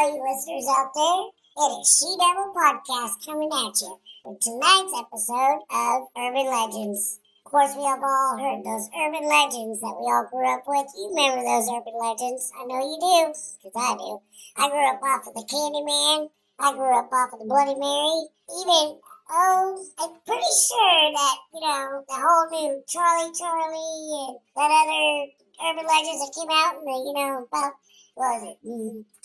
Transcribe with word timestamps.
all 0.00 0.16
you 0.16 0.24
listeners 0.24 0.64
out 0.78 0.88
there. 0.96 1.28
It 1.60 1.70
is 1.76 1.92
She 1.92 2.08
Devil 2.16 2.56
Podcast 2.56 3.20
coming 3.20 3.52
at 3.52 3.76
you 3.84 4.00
with 4.24 4.40
tonight's 4.40 4.96
episode 4.96 5.60
of 5.68 6.08
Urban 6.16 6.48
Legends. 6.48 7.20
Of 7.44 7.52
course, 7.52 7.76
we 7.76 7.84
have 7.84 8.00
all 8.00 8.40
heard 8.40 8.64
those 8.64 8.88
urban 8.96 9.28
legends 9.28 9.84
that 9.84 9.92
we 10.00 10.08
all 10.08 10.24
grew 10.32 10.48
up 10.48 10.64
with. 10.64 10.88
You 10.96 11.12
remember 11.12 11.44
those 11.44 11.68
urban 11.68 11.92
legends. 12.00 12.48
I 12.56 12.64
know 12.64 12.80
you 12.80 12.96
do, 12.96 13.20
because 13.60 13.76
I 13.76 13.92
do. 14.00 14.24
I 14.56 14.72
grew 14.72 14.88
up 14.88 15.04
off 15.04 15.28
of 15.28 15.36
the 15.36 15.44
Candyman. 15.44 16.32
I 16.56 16.72
grew 16.72 16.96
up 16.96 17.12
off 17.12 17.36
of 17.36 17.40
the 17.44 17.44
Bloody 17.44 17.76
Mary. 17.76 18.24
Even, 18.56 18.96
oh, 19.04 19.84
I'm 20.00 20.16
pretty 20.24 20.52
sure 20.64 21.12
that, 21.12 21.36
you 21.52 21.60
know, 21.60 22.08
the 22.08 22.16
whole 22.16 22.48
new 22.48 22.80
Charlie 22.88 23.36
Charlie 23.36 24.16
and 24.16 24.40
that 24.56 24.72
other 24.72 25.28
urban 25.60 25.84
legends 25.84 26.24
that 26.24 26.32
came 26.32 26.48
out 26.48 26.80
in 26.80 26.88
the, 26.88 26.96
you 27.04 27.12
know, 27.12 27.44
about 27.44 27.76
was 28.16 28.42
it, 28.42 28.58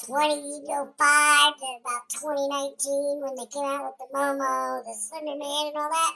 2005 0.05 1.57
to 1.57 1.65
about 1.81 2.05
2019 2.09 3.21
when 3.21 3.35
they 3.35 3.49
came 3.51 3.65
out 3.65 3.91
with 3.91 3.97
the 3.99 4.07
Momo, 4.13 4.83
the 4.85 4.93
Slender 4.93 5.37
Man, 5.37 5.67
and 5.67 5.77
all 5.77 5.89
that. 5.89 6.13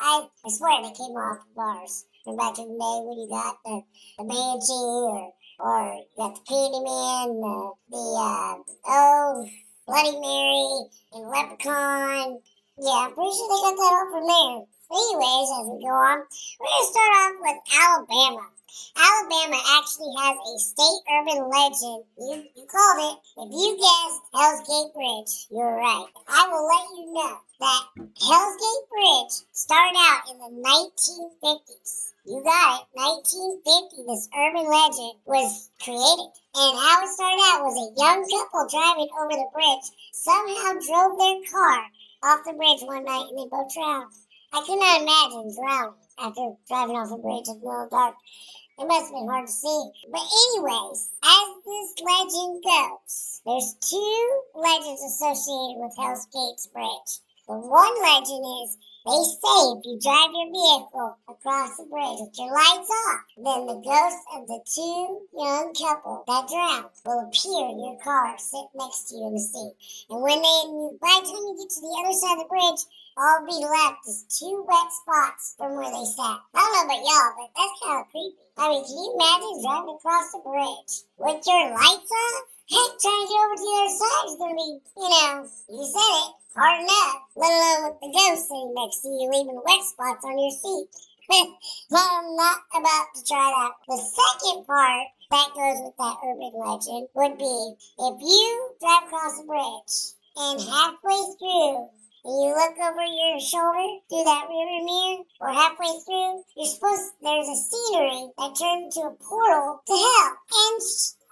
I, 0.00 0.26
I 0.44 0.48
swear 0.50 0.82
they 0.82 0.94
came 0.94 1.16
off 1.18 1.44
bars 1.54 2.06
from 2.24 2.36
back 2.36 2.58
in 2.58 2.68
the 2.68 2.78
day 2.78 2.98
when 3.04 3.18
you 3.18 3.28
got 3.28 3.58
the, 3.64 3.82
the 4.18 4.24
Banshee 4.24 4.72
or, 4.72 5.32
or 5.58 5.94
you 5.94 6.06
got 6.16 6.34
the 6.34 6.42
Candyman, 6.46 7.26
the, 7.42 7.72
the 7.90 8.02
uh, 8.18 8.54
oh, 8.86 9.48
Bloody 9.86 10.18
Mary, 10.20 10.88
and 11.12 11.28
Leprechaun. 11.28 12.40
Yeah, 12.78 13.06
I'm 13.06 13.14
pretty 13.14 13.30
sure 13.34 13.48
they 13.50 13.60
got 13.62 13.76
that 13.76 13.92
all 13.92 14.10
from 14.10 14.26
there. 14.26 14.71
Anyways, 14.92 15.48
as 15.56 15.64
we 15.72 15.80
go 15.80 15.88
on, 15.88 16.20
we're 16.60 16.68
going 16.68 16.84
to 16.84 16.92
start 16.92 17.12
off 17.16 17.34
with 17.40 17.60
Alabama. 17.80 18.44
Alabama 18.92 19.56
actually 19.80 20.12
has 20.20 20.36
a 20.36 20.54
state 20.60 21.00
urban 21.08 21.48
legend. 21.48 22.04
You, 22.20 22.44
you 22.52 22.64
called 22.68 23.00
it. 23.00 23.16
If 23.40 23.48
you 23.56 23.72
guessed 23.80 24.20
Hell's 24.36 24.60
Gate 24.68 24.92
Bridge, 24.92 25.48
you're 25.48 25.80
right. 25.80 26.12
I 26.28 26.44
will 26.44 26.68
let 26.68 26.92
you 26.92 27.08
know 27.08 27.40
that 27.40 27.82
Hell's 28.20 28.56
Gate 28.60 28.86
Bridge 28.92 29.34
started 29.56 29.96
out 29.96 30.28
in 30.28 30.36
the 30.36 30.60
1950s. 30.60 32.12
You 32.28 32.44
got 32.44 32.84
it. 32.84 32.92
1950, 32.92 34.04
this 34.04 34.28
urban 34.36 34.68
legend 34.68 35.16
was 35.24 35.72
created. 35.80 36.30
And 36.52 36.76
how 36.76 37.00
it 37.00 37.08
started 37.16 37.40
out 37.48 37.64
was 37.64 37.80
a 37.80 37.96
young 37.96 38.28
couple 38.28 38.68
driving 38.68 39.08
over 39.08 39.40
the 39.40 39.48
bridge 39.56 39.88
somehow 40.12 40.76
drove 40.84 41.16
their 41.16 41.40
car 41.48 41.80
off 42.22 42.44
the 42.44 42.52
bridge 42.52 42.84
one 42.84 43.04
night 43.04 43.32
and 43.32 43.40
they 43.40 43.48
both 43.48 43.72
drowned. 43.72 44.12
I 44.54 44.60
could 44.60 44.78
not 44.78 45.00
imagine 45.00 45.48
drowning 45.56 45.94
after 46.18 46.52
driving 46.68 46.96
off 46.96 47.10
a 47.10 47.16
bridge 47.16 47.48
in 47.48 47.56
the 47.56 47.64
middle 47.64 47.84
of 47.84 47.90
dark. 47.90 48.14
It 48.78 48.84
must 48.84 49.08
have 49.08 49.16
been 49.16 49.28
hard 49.28 49.46
to 49.46 49.52
see. 49.52 49.80
But 50.12 50.20
anyways, 50.20 51.08
as 51.24 51.46
this 51.64 51.88
legend 52.04 52.60
goes, 52.60 53.40
there's 53.48 53.72
two 53.80 54.42
legends 54.52 55.00
associated 55.08 55.80
with 55.80 55.96
Hell's 55.96 56.28
Gates 56.28 56.68
Bridge. 56.68 57.24
The 57.48 57.56
one 57.56 57.96
legend 58.04 58.44
is 58.60 58.76
they 59.08 59.24
say 59.24 59.58
if 59.72 59.88
you 59.88 59.96
drive 59.98 60.36
your 60.36 60.52
vehicle 60.52 61.16
across 61.26 61.80
the 61.80 61.88
bridge 61.88 62.20
with 62.20 62.36
your 62.36 62.52
lights 62.52 62.92
off, 62.92 63.24
then 63.40 63.66
the 63.66 63.80
ghosts 63.80 64.24
of 64.36 64.46
the 64.46 64.60
two 64.68 65.26
young 65.32 65.72
couple 65.74 66.28
that 66.28 66.46
drowned 66.46 66.92
will 67.08 67.24
appear 67.24 67.72
in 67.72 67.80
your 67.80 67.98
car, 68.04 68.36
sit 68.36 68.68
next 68.76 69.08
to 69.08 69.16
you 69.16 69.26
in 69.26 69.34
the 69.34 69.40
seat. 69.40 69.74
And 70.12 70.20
when 70.20 70.38
they, 70.44 70.60
by 71.00 71.18
the 71.18 71.24
time 71.24 71.40
you 71.40 71.56
get 71.56 71.72
to 71.72 71.80
the 71.80 71.96
other 72.04 72.14
side 72.14 72.36
of 72.36 72.44
the 72.44 72.52
bridge, 72.52 72.84
all 73.16 73.44
be 73.44 73.60
left 73.60 74.08
is 74.08 74.24
two 74.24 74.64
wet 74.64 74.88
spots 74.88 75.54
from 75.58 75.76
where 75.76 75.92
they 75.92 76.06
sat. 76.08 76.40
I 76.54 76.64
don't 76.64 76.72
know 76.72 76.84
about 76.88 77.04
y'all, 77.04 77.32
but 77.36 77.50
that's 77.52 77.76
kind 77.84 78.00
of 78.00 78.08
creepy. 78.08 78.40
I 78.56 78.64
mean, 78.72 78.84
can 78.84 78.96
you 78.96 79.10
imagine 79.12 79.60
driving 79.60 79.96
across 80.00 80.32
the 80.32 80.40
bridge 80.40 80.92
with 81.20 81.40
your 81.44 81.64
lights 81.76 82.08
on? 82.08 82.34
Heck, 82.72 82.90
trying 83.04 83.20
to 83.20 83.28
get 83.28 83.42
over 83.42 83.56
to 83.56 83.64
the 83.68 83.76
other 83.76 83.96
side 84.00 84.24
is 84.28 84.36
to 84.40 84.48
be, 84.56 84.68
you 84.96 85.08
know, 85.12 85.32
you 85.44 85.84
said 85.84 86.12
it, 86.24 86.30
hard 86.56 86.78
enough. 86.80 87.16
Let 87.36 87.52
alone 87.52 87.80
with 87.84 87.98
the 88.00 88.10
ghost 88.16 88.48
sitting 88.48 88.72
next 88.72 89.04
to 89.04 89.08
you, 89.12 89.28
leaving 89.28 89.60
wet 89.60 89.82
spots 89.84 90.24
on 90.24 90.40
your 90.40 90.54
seat. 90.56 90.88
But 91.92 92.00
I'm 92.00 92.36
not 92.36 92.60
about 92.72 93.06
to 93.14 93.20
try 93.24 93.44
that. 93.44 93.72
The 93.88 93.96
second 94.00 94.64
part 94.66 95.06
that 95.30 95.48
goes 95.54 95.80
with 95.84 95.96
that 95.96 96.16
urban 96.24 96.52
legend 96.56 97.08
would 97.14 97.36
be 97.38 97.56
if 97.76 98.14
you 98.20 98.48
drive 98.80 99.04
across 99.04 99.38
the 99.38 99.44
bridge 99.44 99.94
and 100.36 100.60
halfway 100.60 101.20
through 101.38 101.88
you 102.24 102.54
look 102.54 102.78
over 102.78 103.02
your 103.02 103.40
shoulder 103.42 103.98
through 104.06 104.22
that 104.22 104.46
rear 104.46 104.84
mirror 104.86 105.26
or 105.42 105.50
halfway 105.50 105.90
through, 106.06 106.46
you're 106.54 106.70
supposed 106.70 107.18
there's 107.18 107.50
a 107.50 107.58
scenery 107.58 108.30
that 108.38 108.54
turns 108.54 108.94
into 108.94 109.10
a 109.10 109.14
portal 109.18 109.82
to 109.82 109.94
hell. 109.94 110.30
And 110.54 110.78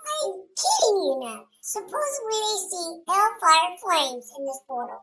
I'm 0.02 0.34
kidding 0.58 0.98
you 0.98 1.16
not. 1.22 1.46
Supposedly 1.62 2.38
they 2.42 2.58
see 2.66 2.88
hellfire 3.06 3.78
flames 3.78 4.26
in 4.34 4.42
this 4.42 4.58
portal. 4.66 4.98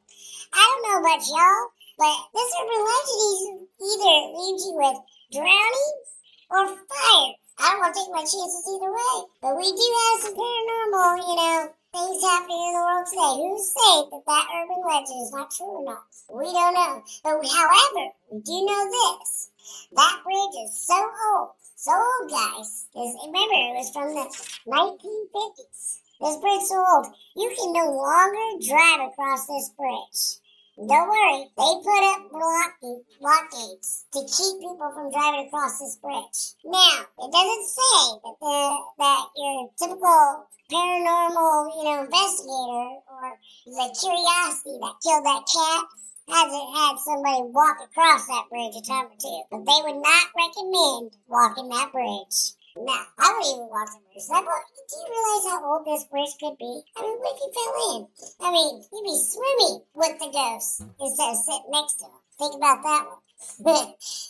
I 0.51 0.59
don't 0.59 0.83
know 0.83 0.99
about 0.99 1.23
y'all, 1.23 1.71
but 1.95 2.19
this 2.35 2.51
urban 2.59 2.83
legend 2.83 3.67
either 3.79 4.17
leaves 4.35 4.63
you 4.67 4.75
with 4.75 4.99
drowning 5.31 5.95
or 6.51 6.67
fire. 6.67 7.31
I 7.59 7.71
don't 7.71 7.79
want 7.79 7.95
to 7.95 8.01
take 8.03 8.11
my 8.11 8.27
chances 8.27 8.67
either 8.67 8.91
way, 8.91 9.15
but 9.41 9.55
we 9.55 9.71
do 9.71 9.87
have 9.87 10.19
some 10.19 10.35
paranormal, 10.35 11.15
you 11.23 11.35
know, 11.39 11.71
things 11.93 12.23
happening 12.23 12.61
in 12.67 12.73
the 12.73 12.83
world 12.83 13.07
today. 13.07 13.35
Who's 13.37 13.67
say 13.71 13.93
that 14.11 14.23
that 14.27 14.45
urban 14.55 14.81
legend 14.83 15.21
is 15.23 15.31
not 15.31 15.51
true 15.51 15.81
or 15.81 15.85
not? 15.85 16.03
We 16.29 16.51
don't 16.51 16.73
know. 16.73 17.03
But 17.23 17.45
however, 17.47 18.11
we 18.31 18.39
do 18.41 18.65
know 18.65 18.83
this. 18.91 19.51
That 19.95 20.21
bridge 20.23 20.55
is 20.63 20.85
so 20.85 20.95
old, 20.95 21.51
so 21.75 21.91
old, 21.91 22.29
guys. 22.29 22.87
Because 22.93 23.15
remember, 23.25 23.55
it 23.55 23.75
was 23.79 23.91
from 23.91 24.13
the 24.13 24.27
1950s. 24.67 25.99
This 26.19 26.37
bridge's 26.37 26.69
so 26.69 26.83
old, 26.83 27.07
you 27.35 27.53
can 27.55 27.73
no 27.73 27.91
longer 27.91 28.65
drive 28.65 29.09
across 29.09 29.45
this 29.47 29.69
bridge. 29.77 30.41
Don't 30.77 31.09
worry, 31.09 31.49
they 31.57 31.73
put 31.85 32.03
up 32.05 32.31
block- 32.31 32.81
blockades 33.21 34.05
to 34.13 34.21
keep 34.25 34.61
people 34.61 34.91
from 34.93 35.11
driving 35.11 35.47
across 35.47 35.79
this 35.79 35.97
bridge. 35.97 36.53
Now, 36.65 37.01
it 37.17 37.31
doesn't 37.33 37.65
say 37.65 37.97
that 38.25 38.37
the, 38.41 38.77
that 38.99 39.25
your 39.37 39.69
typical 39.79 40.47
paranormal, 40.69 41.77
you 41.77 41.83
know, 41.85 42.03
investigator 42.05 42.89
or 43.09 43.39
the 43.65 43.87
curiosity 44.01 44.77
that 44.81 45.01
killed 45.01 45.25
that 45.25 45.45
cat 45.49 45.85
hasn't 46.29 46.75
had 46.75 46.99
somebody 46.99 47.41
walk 47.53 47.77
across 47.85 48.27
that 48.27 48.45
bridge 48.49 48.75
a 48.77 48.81
time 48.85 49.07
or 49.07 49.17
two. 49.21 49.41
But 49.51 49.65
they 49.65 49.79
would 49.81 50.01
not 50.01 50.27
recommend 50.37 51.17
walking 51.27 51.69
that 51.69 51.91
bridge. 51.93 52.56
No, 52.77 52.93
I 52.93 53.33
wouldn't 53.33 53.55
even 53.57 53.69
walk 53.73 53.89
the 53.89 53.99
bridge. 54.05 54.27
That 54.29 54.45
do 54.45 54.95
you 54.95 55.07
realize 55.09 55.45
how 55.49 55.65
old 55.65 55.85
this 55.85 56.05
bridge 56.05 56.33
could 56.39 56.57
be? 56.61 56.81
I 56.95 57.01
mean, 57.01 57.17
what 57.17 57.33
if 57.33 57.41
you 57.41 57.49
fell 57.57 57.75
in? 57.89 58.01
I 58.37 58.47
mean, 58.53 58.73
you'd 58.85 59.09
be 59.09 59.17
swimming 59.17 59.81
with 59.97 60.15
the 60.21 60.29
ghost 60.29 60.85
instead 61.01 61.33
of 61.33 61.41
sitting 61.41 61.71
next 61.73 61.95
to 61.99 62.05
him. 62.05 62.21
Think 62.37 62.53
about 62.55 62.83
that 62.85 63.03
one. 63.09 63.23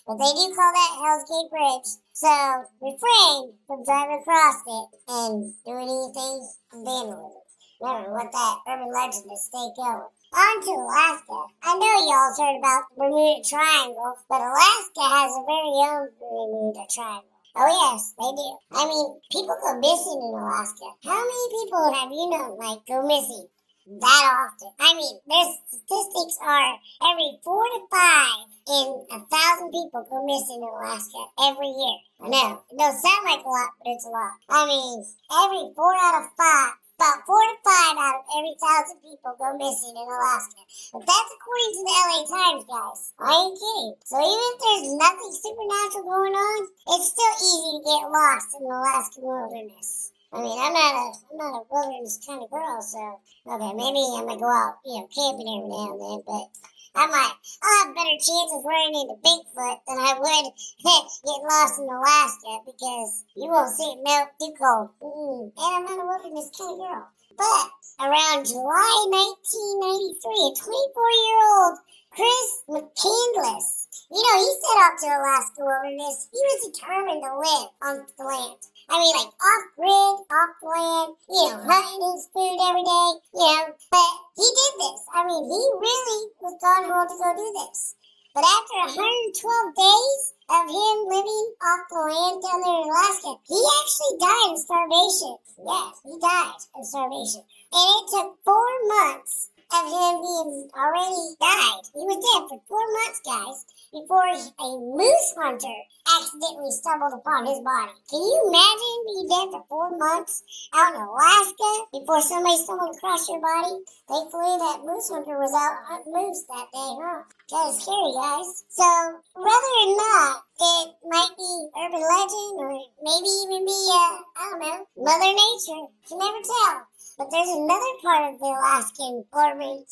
but 0.08 0.16
they 0.20 0.32
do 0.32 0.46
call 0.56 0.72
that 0.72 0.98
Hell's 1.00 1.28
Gate 1.28 1.52
Bridge. 1.52 1.90
So 2.14 2.32
refrain 2.80 3.54
from 3.68 3.84
driving 3.84 4.20
across 4.20 4.64
it 4.66 4.88
and 5.08 5.54
doing 5.64 5.88
anything 5.88 6.48
vandalism. 6.72 7.44
Remember 7.80 8.12
what 8.12 8.32
that 8.32 8.58
urban 8.68 8.92
legend 8.92 9.30
is 9.32 9.46
stay 9.46 9.70
going. 9.78 10.10
On 10.34 10.56
to 10.64 10.72
Alaska. 10.72 11.40
I 11.64 11.78
know 11.78 11.96
y'all's 12.10 12.40
heard 12.40 12.58
about 12.58 12.90
the 12.90 12.96
Bermuda 12.98 13.48
Triangle, 13.48 14.18
but 14.28 14.42
Alaska 14.42 15.04
has 15.06 15.32
a 15.36 15.44
very 15.46 15.78
own 15.86 16.10
Bermuda 16.20 16.86
Triangle. 16.90 17.37
Oh 17.58 17.66
yes, 17.66 18.14
they 18.14 18.32
do. 18.38 18.50
I 18.70 18.86
mean, 18.86 19.18
people 19.34 19.58
go 19.58 19.82
missing 19.82 20.22
in 20.22 20.30
Alaska. 20.30 20.94
How 21.02 21.18
many 21.18 21.46
people 21.58 21.90
have 21.90 22.12
you 22.14 22.30
known 22.30 22.54
like 22.54 22.86
go 22.86 23.02
missing 23.02 23.50
that 23.98 24.24
often? 24.30 24.78
I 24.78 24.94
mean, 24.94 25.18
their 25.26 25.50
statistics 25.66 26.38
are 26.38 26.78
every 27.02 27.42
four 27.42 27.66
to 27.66 27.82
five 27.90 28.46
in 28.70 28.86
a 29.10 29.20
thousand 29.26 29.74
people 29.74 30.06
go 30.06 30.22
missing 30.22 30.62
in 30.62 30.70
Alaska 30.70 31.18
every 31.50 31.74
year. 31.74 31.98
I 32.22 32.30
know 32.30 32.62
it 32.70 32.78
doesn't 32.78 33.02
sound 33.02 33.26
like 33.26 33.42
a 33.42 33.50
lot, 33.50 33.74
but 33.82 33.90
it's 33.90 34.06
a 34.06 34.14
lot. 34.14 34.38
I 34.54 34.62
mean, 34.70 35.02
every 35.34 35.74
four 35.74 35.98
out 35.98 36.22
of 36.22 36.30
five 36.38 36.78
about 36.98 37.22
four 37.30 37.38
to 37.38 37.56
five 37.62 37.94
out 37.94 38.26
of 38.26 38.26
every 38.34 38.58
thousand 38.58 38.98
people 39.06 39.38
go 39.38 39.54
missing 39.54 39.94
in 39.94 40.02
Alaska. 40.02 40.62
But 40.98 41.06
that's 41.06 41.30
according 41.38 41.72
to 41.78 41.82
the 41.86 41.94
LA 41.94 42.20
Times, 42.26 42.64
guys. 42.66 43.00
I 43.22 43.30
ain't 43.38 43.54
kidding. 43.54 43.94
So 44.02 44.18
even 44.18 44.50
if 44.50 44.58
there's 44.58 44.90
nothing 44.98 45.32
supernatural 45.38 46.10
going 46.10 46.34
on, 46.34 46.60
it's 46.98 47.14
still 47.14 47.36
easy 47.38 47.70
to 47.78 47.82
get 47.86 48.10
lost 48.10 48.50
in 48.58 48.66
the 48.66 48.74
Alaskan 48.74 49.24
wilderness. 49.30 50.10
I 50.34 50.42
mean, 50.42 50.58
I'm 50.58 50.74
not 50.74 50.94
a 50.98 51.06
I'm 51.30 51.38
not 51.38 51.62
a 51.62 51.64
wilderness 51.70 52.18
kind 52.26 52.42
of 52.42 52.50
girl, 52.50 52.82
so 52.82 53.22
okay, 53.46 53.72
maybe 53.78 54.02
I'm 54.18 54.26
gonna 54.26 54.42
go 54.42 54.50
out, 54.50 54.82
you 54.84 54.98
know, 54.98 55.08
camping 55.14 55.48
every 55.48 55.70
now 55.70 55.94
and 55.94 56.02
then, 56.02 56.20
but 56.26 56.50
I 56.98 57.06
might 57.06 57.38
I'll 57.62 57.86
have 57.86 57.94
better 57.94 58.18
chances 58.18 58.66
running 58.66 58.98
into 58.98 59.22
Bigfoot 59.22 59.78
than 59.86 60.02
I 60.02 60.18
would 60.18 60.50
getting 60.82 61.46
lost 61.46 61.78
in 61.78 61.86
Alaska 61.86 62.66
because 62.66 63.24
you 63.38 63.54
won't 63.54 63.70
see 63.70 63.86
it 63.86 64.02
melt 64.02 64.34
too 64.42 64.54
cold. 64.58 64.90
Mm-mm. 64.98 65.54
And 65.54 65.72
I'm 65.78 65.86
not 65.86 66.02
a 66.02 66.08
wilderness 66.10 66.50
kind 66.58 66.74
of 66.74 66.82
girl. 66.82 67.06
But 67.38 67.70
around 68.02 68.50
July 68.50 68.98
1993, 69.14 70.42
a 70.42 70.58
24 70.58 71.22
year 71.22 71.40
old 71.54 71.78
Chris 72.18 72.50
McCandless, 72.66 73.70
you 74.10 74.18
know, 74.18 74.38
he 74.42 74.50
set 74.58 74.82
out 74.82 74.98
to 74.98 75.06
Alaska 75.22 75.62
wilderness. 75.62 76.34
He 76.34 76.42
was 76.42 76.74
determined 76.74 77.22
to 77.22 77.38
live 77.38 77.70
on 77.86 77.94
the 78.10 78.24
land. 78.26 78.58
I 78.90 79.00
mean, 79.04 79.16
like 79.20 79.36
off 79.36 79.64
grid, 79.76 80.16
off 80.32 80.56
land, 80.64 81.12
you 81.28 81.44
know, 81.44 81.60
hunting 81.60 82.04
his 82.08 82.24
food 82.32 82.56
every 82.56 82.88
day, 82.88 83.10
you 83.36 83.44
know. 83.44 83.76
But 83.92 84.14
he 84.40 84.48
did 84.48 84.74
this. 84.80 85.02
I 85.12 85.28
mean, 85.28 85.44
he 85.44 85.62
really 85.76 86.20
was 86.40 86.56
gone 86.64 86.88
home 86.88 87.08
to 87.08 87.18
go 87.20 87.30
do 87.36 87.48
this. 87.68 87.96
But 88.32 88.48
after 88.48 89.02
112 89.02 89.76
days 89.76 90.22
of 90.48 90.64
him 90.72 90.96
living 91.10 91.48
off 91.60 91.84
the 91.92 92.00
land 92.00 92.38
down 92.40 92.60
there 92.64 92.80
in 92.80 92.88
Alaska, 92.88 93.32
he 93.44 93.60
actually 93.60 94.16
died 94.24 94.56
of 94.56 94.60
starvation. 94.64 95.36
Yes, 95.58 95.94
he 96.08 96.16
died 96.22 96.62
of 96.80 96.84
starvation. 96.88 97.44
And 97.74 97.88
it 97.92 98.04
took 98.08 98.40
four 98.46 98.72
months 98.88 99.52
of 99.68 99.84
being 99.92 100.70
already 100.72 101.24
died. 101.40 101.84
He 101.92 102.04
was 102.08 102.20
dead 102.24 102.48
for 102.48 102.60
four 102.68 102.86
months, 102.88 103.20
guys, 103.26 103.58
before 103.92 104.24
a 104.24 104.68
moose 104.80 105.30
hunter 105.36 105.78
accidentally 106.08 106.72
stumbled 106.72 107.14
upon 107.14 107.46
his 107.46 107.60
body. 107.60 107.92
Can 108.08 108.22
you 108.24 108.38
imagine 108.48 108.98
being 109.08 109.28
dead 109.28 109.48
for 109.52 109.64
four 109.68 109.88
months 109.98 110.44
out 110.72 110.96
in 110.96 111.02
Alaska 111.04 111.72
before 111.92 112.22
somebody 112.24 112.58
stumbled 112.64 112.96
across 112.96 113.28
your 113.28 113.44
body? 113.44 113.84
Thankfully, 114.08 114.56
that 114.56 114.88
moose 114.88 115.12
hunter 115.12 115.36
was 115.36 115.52
out 115.52 115.84
hunting 115.84 116.16
moose 116.16 116.44
that 116.48 116.72
day, 116.72 116.92
huh? 116.96 117.28
That 117.52 117.64
was 117.68 117.80
scary, 117.84 118.12
guys. 118.16 118.48
So, 118.72 118.88
whether 119.36 119.72
or 119.84 119.90
not 120.00 120.48
it 120.60 120.88
might 121.04 121.34
be 121.36 121.52
urban 121.76 122.04
legend 122.08 122.56
or 122.56 122.72
maybe 123.04 123.32
even 123.44 123.68
be, 123.68 123.80
uh, 123.92 124.16
I 124.32 124.44
don't 124.52 124.64
know, 124.64 124.80
Mother 124.96 125.32
Nature, 125.36 125.92
you 125.92 126.04
can 126.08 126.18
never 126.20 126.40
tell. 126.40 126.88
But 127.18 127.32
there's 127.32 127.50
another 127.50 127.94
part 128.04 128.32
of 128.32 128.40
the 128.40 128.46
Alaskan 128.46 129.26
urban, 129.34 129.86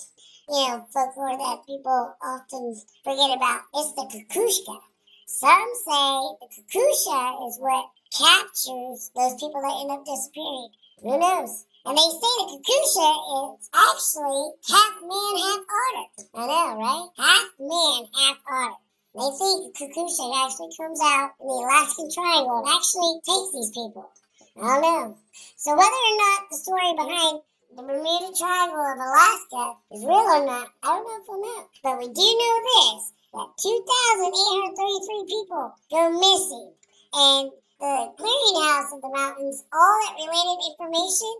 you 0.47 0.67
know, 0.69 0.85
folklore 0.93 1.35
that 1.35 1.65
people 1.65 2.13
often 2.21 2.79
forget 3.03 3.35
about. 3.35 3.61
It's 3.73 3.93
the 3.93 4.05
kukushka. 4.05 4.77
Some 5.25 5.71
say 5.73 6.37
the 6.37 6.47
kukusha 6.53 7.49
is 7.49 7.57
what 7.57 7.89
captures 8.13 9.09
those 9.15 9.33
people 9.41 9.57
that 9.57 9.73
end 9.81 9.89
up 9.89 10.05
disappearing. 10.05 10.69
Who 11.01 11.17
knows? 11.17 11.65
And 11.87 11.97
they 11.97 12.09
say 12.13 12.33
the 12.45 12.61
kukusha 12.61 13.09
is 13.57 13.69
actually 13.73 14.53
half 14.69 15.01
man, 15.01 15.33
half 15.41 15.65
otter. 15.65 16.07
I 16.35 16.45
know, 16.45 16.77
right? 16.77 17.09
Half 17.17 17.49
man, 17.57 18.05
half 18.13 18.37
otter. 18.45 18.77
They 19.17 19.29
think 19.33 19.73
the 19.73 19.73
kukusha 19.81 20.45
actually 20.45 20.69
comes 20.77 21.01
out 21.01 21.31
in 21.41 21.47
the 21.47 21.57
Alaskan 21.57 22.11
Triangle 22.13 22.59
and 22.59 22.69
actually 22.69 23.17
takes 23.25 23.49
these 23.49 23.71
people. 23.73 24.11
I 24.55 24.79
don't 24.79 24.81
know. 24.81 25.17
So 25.57 25.75
whether 25.75 25.83
or 25.83 26.15
not 26.15 26.47
the 26.49 26.57
story 26.57 26.93
behind 26.95 27.41
the 27.75 27.83
Bermuda 27.83 28.31
Triangle 28.39 28.79
of 28.79 28.95
Alaska 29.03 29.75
is 29.91 30.07
real 30.07 30.31
or 30.31 30.45
not, 30.45 30.71
I 30.81 30.95
don't 30.95 31.03
know 31.03 31.19
if 31.19 31.27
we'll 31.27 31.43
know. 31.43 31.67
But 31.83 31.99
we 31.99 32.07
do 32.07 32.23
know 32.23 32.55
this, 32.63 33.11
that 33.35 33.51
2,833 33.59 35.27
people 35.27 35.75
go 35.91 36.07
missing. 36.07 36.71
And 37.11 37.51
the 37.83 38.15
clearinghouse 38.15 38.95
of 38.95 39.03
the 39.03 39.11
mountains, 39.11 39.59
all 39.75 39.99
that 40.07 40.23
related 40.23 40.71
information 40.71 41.35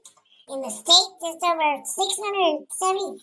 in 0.52 0.60
the 0.60 0.70
state, 0.76 1.16
just 1.24 1.40
over 1.40 1.88
670,000 1.88 3.16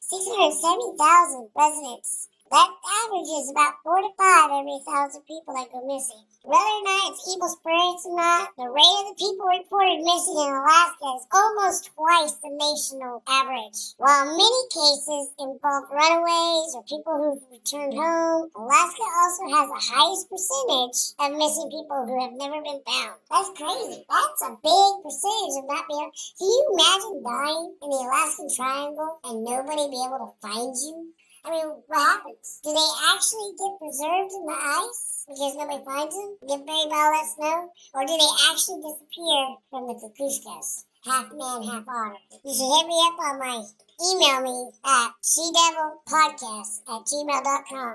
670, 0.00 1.52
residents 1.52 2.31
that 2.52 2.68
averages 2.68 3.48
about 3.48 3.80
four 3.82 3.96
to 3.96 4.12
five 4.20 4.52
every 4.52 4.76
thousand 4.84 5.24
people 5.24 5.56
that 5.56 5.72
go 5.72 5.80
missing. 5.88 6.20
Whether 6.44 6.60
or 6.60 6.84
not 6.84 7.08
it's 7.08 7.24
evil 7.24 7.48
spirits 7.48 8.04
or 8.04 8.12
not, 8.12 8.52
the 8.60 8.68
rate 8.68 8.98
of 9.00 9.06
the 9.08 9.16
people 9.16 9.48
reported 9.48 10.04
missing 10.04 10.36
in 10.36 10.52
Alaska 10.52 11.06
is 11.16 11.24
almost 11.32 11.88
twice 11.96 12.36
the 12.44 12.52
national 12.52 13.24
average. 13.24 13.96
While 13.96 14.36
many 14.36 14.62
cases 14.68 15.32
involve 15.40 15.88
runaways 15.88 16.76
or 16.76 16.84
people 16.84 17.14
who've 17.16 17.46
returned 17.48 17.96
home, 17.96 18.52
Alaska 18.52 19.06
also 19.06 19.44
has 19.48 19.66
the 19.72 19.82
highest 19.88 20.28
percentage 20.28 21.00
of 21.24 21.38
missing 21.40 21.72
people 21.72 22.04
who 22.04 22.20
have 22.20 22.36
never 22.36 22.60
been 22.60 22.84
found. 22.84 23.16
That's 23.32 23.48
crazy. 23.56 24.04
That's 24.04 24.42
a 24.44 24.52
big 24.60 24.90
percentage 25.00 25.56
of 25.56 25.64
not 25.72 25.88
being. 25.88 26.10
Can 26.36 26.48
you 26.52 26.62
imagine 26.76 27.16
dying 27.24 27.64
in 27.80 27.88
the 27.88 28.00
Alaskan 28.02 28.48
Triangle 28.52 29.12
and 29.24 29.40
nobody 29.40 29.88
be 29.88 30.04
able 30.04 30.20
to 30.20 30.30
find 30.44 30.76
you? 30.76 31.16
I 31.44 31.50
mean, 31.50 31.66
what 31.86 31.98
happens? 31.98 32.60
Do 32.62 32.70
they 32.70 32.90
actually 33.10 33.50
get 33.58 33.78
preserved 33.78 34.32
in 34.32 34.46
the 34.46 34.54
ice 34.54 35.26
because 35.26 35.56
nobody 35.58 35.84
finds 35.84 36.14
them? 36.14 36.38
Get 36.46 36.66
buried 36.66 36.90
by 36.90 36.96
all 37.02 37.12
that 37.12 37.26
snow? 37.34 37.70
Or 37.94 38.06
do 38.06 38.14
they 38.14 38.32
actually 38.50 38.80
disappear 38.82 39.58
from 39.70 39.88
the 39.90 39.94
Kukushkas? 39.98 40.84
Half 41.04 41.34
man, 41.34 41.62
half 41.66 41.82
otter. 41.88 42.14
You 42.44 42.54
should 42.54 42.70
hit 42.78 42.86
me 42.86 42.94
up 43.02 43.18
on 43.18 43.38
my 43.42 43.58
email 43.58 44.38
me 44.42 44.70
at 44.86 45.10
shedevilpodcast 45.18 46.86
at 46.86 47.02
gmail.com. 47.10 47.94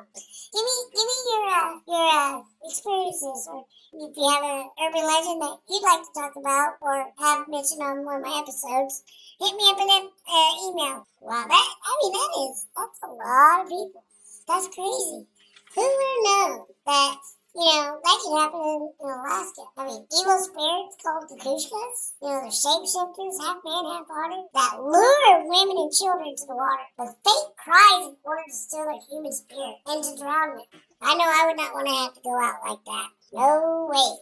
Give 0.51 0.63
me, 0.67 0.75
give 0.91 1.07
me 1.07 1.17
your, 1.31 1.47
uh, 1.47 1.79
your, 1.87 2.07
uh, 2.11 2.41
experiences 2.67 3.47
or 3.49 3.65
if 3.97 4.13
you 4.13 4.29
have 4.29 4.43
an 4.45 4.69
urban 4.77 5.01
legend 5.01 5.41
that 5.41 5.57
you'd 5.65 5.81
like 5.81 6.05
to 6.05 6.13
talk 6.13 6.35
about 6.37 6.77
or 6.81 7.09
have 7.17 7.49
mentioned 7.49 7.81
on 7.81 8.05
one 8.05 8.21
of 8.21 8.25
my 8.25 8.45
episodes, 8.45 9.01
hit 9.41 9.57
me 9.57 9.65
up 9.73 9.81
in 9.81 9.89
an 9.89 10.05
uh, 10.05 10.53
email. 10.69 11.01
Wow, 11.21 11.45
that 11.49 11.67
I 11.81 11.91
mean 11.97 12.13
that 12.13 12.31
is 12.45 12.65
that's 12.77 12.99
a 13.01 13.09
lot 13.09 13.65
of 13.65 13.69
people. 13.73 14.05
That's 14.45 14.69
crazy. 14.69 15.25
Who 15.73 15.81
would 15.81 16.13
have 16.13 16.23
known 16.29 16.53
that 16.85 17.17
you 17.57 17.65
know 17.65 17.97
that 17.97 18.17
could 18.21 18.37
happen 18.37 18.61
in, 18.61 18.81
in 19.01 19.09
Alaska? 19.09 19.65
I 19.77 19.81
mean, 19.89 20.05
evil 20.13 20.39
spirits 20.45 20.95
called 21.01 21.25
the 21.33 21.37
Kushkas, 21.41 21.97
you 22.21 22.29
know, 22.29 22.45
the 22.45 22.53
shapeshifters, 22.53 23.41
half 23.41 23.65
man, 23.65 23.81
half 23.81 24.05
otter, 24.13 24.45
that 24.53 24.77
lure 24.77 25.41
women 25.41 25.89
and 25.89 25.93
children 25.93 26.37
to 26.37 26.45
the 26.45 26.53
water, 26.53 26.85
the 27.01 27.09
fake 27.25 27.49
cries 27.57 28.13
in 28.13 28.15
order 28.21 28.45
to 28.45 28.53
steal 28.53 28.85
their 28.85 29.01
human 29.09 29.33
spirit 29.33 29.81
and 29.89 30.05
to 30.05 30.13
drown 30.21 30.53
them. 30.53 30.69
I 31.01 31.13
know 31.17 31.25
I 31.25 31.45
would 31.49 31.57
not 31.57 31.73
want 31.73 31.87
to 31.89 31.93
have 31.93 32.13
to 32.13 32.21
go 32.21 32.37
out 32.37 32.61
like 32.61 32.85
that. 32.85 33.09
No 33.33 33.89
way. 33.91 34.17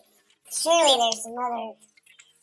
Surely 0.50 0.98
there's 0.98 1.22
some 1.22 1.38
other 1.38 1.78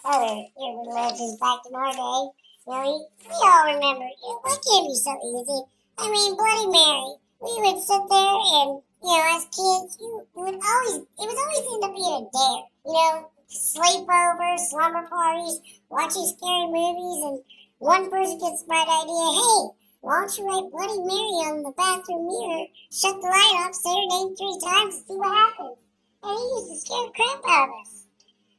other 0.05 0.47
legends 0.95 1.37
back 1.39 1.59
in 1.67 1.75
our 1.75 1.93
day. 1.93 1.99
You 1.99 2.73
know, 2.73 3.09
we 3.27 3.35
all 3.35 3.67
remember. 3.67 4.07
What 4.23 4.63
can't 4.63 4.87
be 4.87 4.95
so 4.95 5.11
easy? 5.19 5.63
I 5.99 6.11
mean, 6.11 6.37
Bloody 6.37 6.67
Mary. 6.71 7.19
We 7.43 7.51
would 7.67 7.83
sit 7.83 8.03
there 8.09 8.39
and, 8.63 8.79
you 9.03 9.11
know, 9.11 9.35
as 9.35 9.45
kids, 9.51 9.99
you, 9.99 10.23
you 10.37 10.43
would 10.43 10.55
always, 10.55 11.03
it 11.03 11.27
was 11.27 11.39
always 11.43 11.67
end 11.67 11.83
up 11.83 11.95
being 11.99 12.15
a 12.15 12.31
dare. 12.31 12.63
You 12.87 12.95
know, 12.95 13.31
sleepovers, 13.51 14.71
slumber 14.71 15.09
parties, 15.09 15.59
watching 15.91 16.31
scary 16.31 16.71
movies, 16.71 17.23
and 17.27 17.43
one 17.79 18.09
person 18.09 18.39
gets 18.39 18.63
the 18.63 18.69
bright 18.69 18.87
idea, 18.87 19.27
hey, 19.35 19.75
why 20.01 20.23
don't 20.23 20.39
you 20.39 20.47
write 20.47 20.71
Bloody 20.71 21.03
Mary 21.03 21.43
on 21.51 21.63
the 21.65 21.75
bathroom 21.77 22.31
mirror, 22.31 22.67
shut 22.93 23.19
the 23.19 23.27
light 23.27 23.67
off, 23.67 23.75
say 23.75 23.91
her 23.91 24.07
name 24.07 24.37
three 24.39 24.59
times, 24.63 24.95
and 24.95 25.07
see 25.07 25.19
what 25.19 25.35
happens? 25.35 25.82
And 26.23 26.39
he 26.39 26.45
used 26.55 26.71
to 26.71 26.77
scare 26.81 27.07
the 27.07 27.13
crap 27.13 27.43
out 27.49 27.69
of 27.69 27.75
us. 27.83 28.07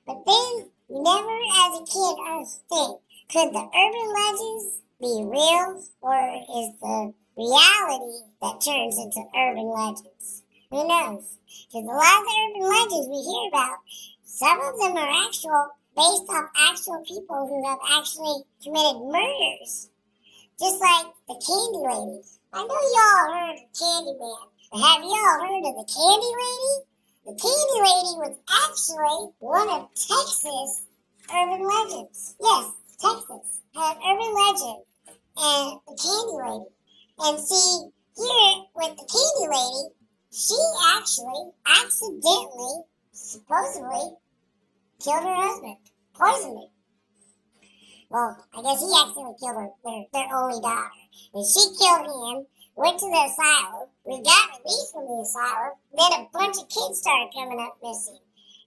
But 0.06 0.19
then, 0.25 0.69
never 0.89 1.38
as 1.63 1.80
a 1.80 1.86
kid 1.88 2.15
understood, 2.27 3.00
could 3.31 3.54
the 3.56 3.63
urban 3.63 4.07
legends 4.19 4.81
be 5.00 5.24
real, 5.24 5.80
or 6.01 6.19
is 6.44 6.69
the 6.83 7.14
reality 7.38 8.16
that 8.42 8.59
turns 8.59 8.97
into 8.99 9.23
urban 9.31 9.71
legends? 9.71 10.44
Who 10.71 10.88
knows? 10.88 11.38
Because 11.71 11.88
a 11.88 11.95
lot 11.95 12.19
of 12.19 12.26
the 12.28 12.35
urban 12.44 12.68
legends 12.68 13.07
we 13.07 13.19
hear 13.23 13.47
about, 13.47 13.80
some 14.26 14.59
of 14.59 14.80
them 14.80 14.97
are 14.97 15.26
actual, 15.26 15.69
based 15.95 16.28
off 16.30 16.52
actual 16.59 17.04
people 17.07 17.47
who 17.47 17.64
have 17.69 17.80
actually 17.95 18.44
committed 18.61 19.07
murders. 19.07 19.90
Just 20.59 20.81
like 20.81 21.07
the 21.28 21.35
Candy 21.40 21.80
Lady. 21.80 22.21
I 22.52 22.61
know 22.61 22.81
y'all 22.92 23.33
heard 23.33 23.57
of 23.57 23.71
Candy 23.73 24.14
Man. 24.19 24.52
But 24.71 24.80
have 24.80 25.02
y'all 25.02 25.42
heard 25.42 25.64
of 25.64 25.76
the 25.80 25.88
Candy 25.88 26.31
Lady? 26.38 26.93
The 27.25 27.31
Candy 27.39 27.80
Lady 27.80 28.13
was 28.19 28.35
actually 28.51 29.31
one 29.39 29.69
of 29.69 29.87
Texas 29.95 30.83
urban 31.31 31.63
legends. 31.63 32.35
Yes, 32.37 32.71
Texas 32.99 33.61
had 33.73 33.95
urban 33.95 34.33
legend 34.35 34.83
and 35.37 35.80
the 35.87 35.95
Candy 35.95 36.35
Lady. 36.35 36.68
And 37.19 37.39
see, 37.39 37.87
here 38.18 38.63
with 38.75 38.97
the 38.99 39.07
Candy 39.07 39.47
Lady, 39.56 39.95
she 40.33 40.59
actually 40.97 41.51
accidentally, 41.65 42.83
supposedly, 43.13 44.18
killed 44.99 45.23
her 45.23 45.35
husband, 45.47 45.77
poisoned 46.13 46.59
him. 46.59 46.69
Well, 48.09 48.35
I 48.53 48.61
guess 48.63 48.81
he 48.81 48.92
accidentally 48.92 49.35
killed 49.39 49.56
her, 49.56 49.69
their, 49.85 50.03
their 50.11 50.35
only 50.35 50.59
daughter. 50.59 50.92
And 51.33 51.45
she 51.47 51.71
killed 51.80 52.03
him, 52.03 52.45
went 52.75 52.99
to 52.99 53.06
the 53.06 53.23
asylum. 53.30 53.89
We 54.06 54.21
got 54.21 54.59
released 54.59 54.94
from 54.94 55.06
the 55.06 55.21
asylum. 55.21 55.73
Then 55.94 56.11
a 56.13 56.21
bunch 56.33 56.57
of 56.57 56.69
kids 56.69 56.99
started 56.99 57.33
coming 57.33 57.59
up 57.61 57.77
missing. 57.81 58.19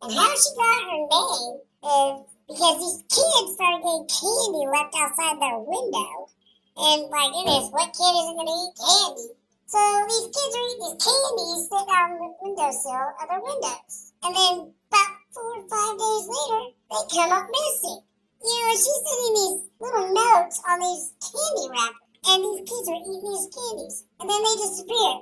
And 0.02 0.12
how 0.12 0.30
she 0.36 0.50
got 0.54 0.86
her 0.86 1.02
name 1.06 1.54
is 1.82 2.14
because 2.46 2.76
these 2.78 3.00
kids 3.10 3.48
started 3.58 3.82
getting 3.82 4.06
candy 4.06 4.64
left 4.70 4.94
outside 4.94 5.40
their 5.42 5.58
window. 5.58 6.30
And 6.76 7.10
my 7.10 7.26
goodness, 7.32 7.72
what 7.72 7.90
kid 7.90 8.14
isn't 8.14 8.36
going 8.36 8.50
to 8.50 8.60
eat 8.60 8.74
candy? 8.78 9.28
So 9.66 9.80
these 10.06 10.28
kids 10.30 10.52
are 10.54 10.66
eating 10.70 10.82
these 10.86 11.00
candies 11.02 11.60
sitting 11.66 11.90
on 11.90 12.08
the 12.20 12.28
windowsill 12.38 13.06
of 13.18 13.26
their 13.26 13.42
windows. 13.42 13.94
And 14.22 14.32
then 14.36 14.54
about 14.92 15.12
four 15.34 15.58
or 15.58 15.64
five 15.66 15.94
days 15.98 16.24
later, 16.30 16.62
they 16.90 17.02
come 17.10 17.32
up 17.34 17.48
missing 17.50 18.06
you 18.46 18.62
know, 18.62 18.72
she's 18.78 19.02
sending 19.02 19.34
these 19.34 19.58
little 19.80 20.06
notes 20.14 20.62
on 20.68 20.78
these 20.78 21.12
candy 21.18 21.66
wrappers, 21.66 22.05
and 22.28 22.38
these 22.42 22.62
kids 22.66 22.88
are 22.88 23.02
eating 23.02 23.22
these 23.22 23.48
candies, 23.54 24.04
and 24.20 24.30
then 24.30 24.42
they 24.42 24.56
disappear. 24.58 25.12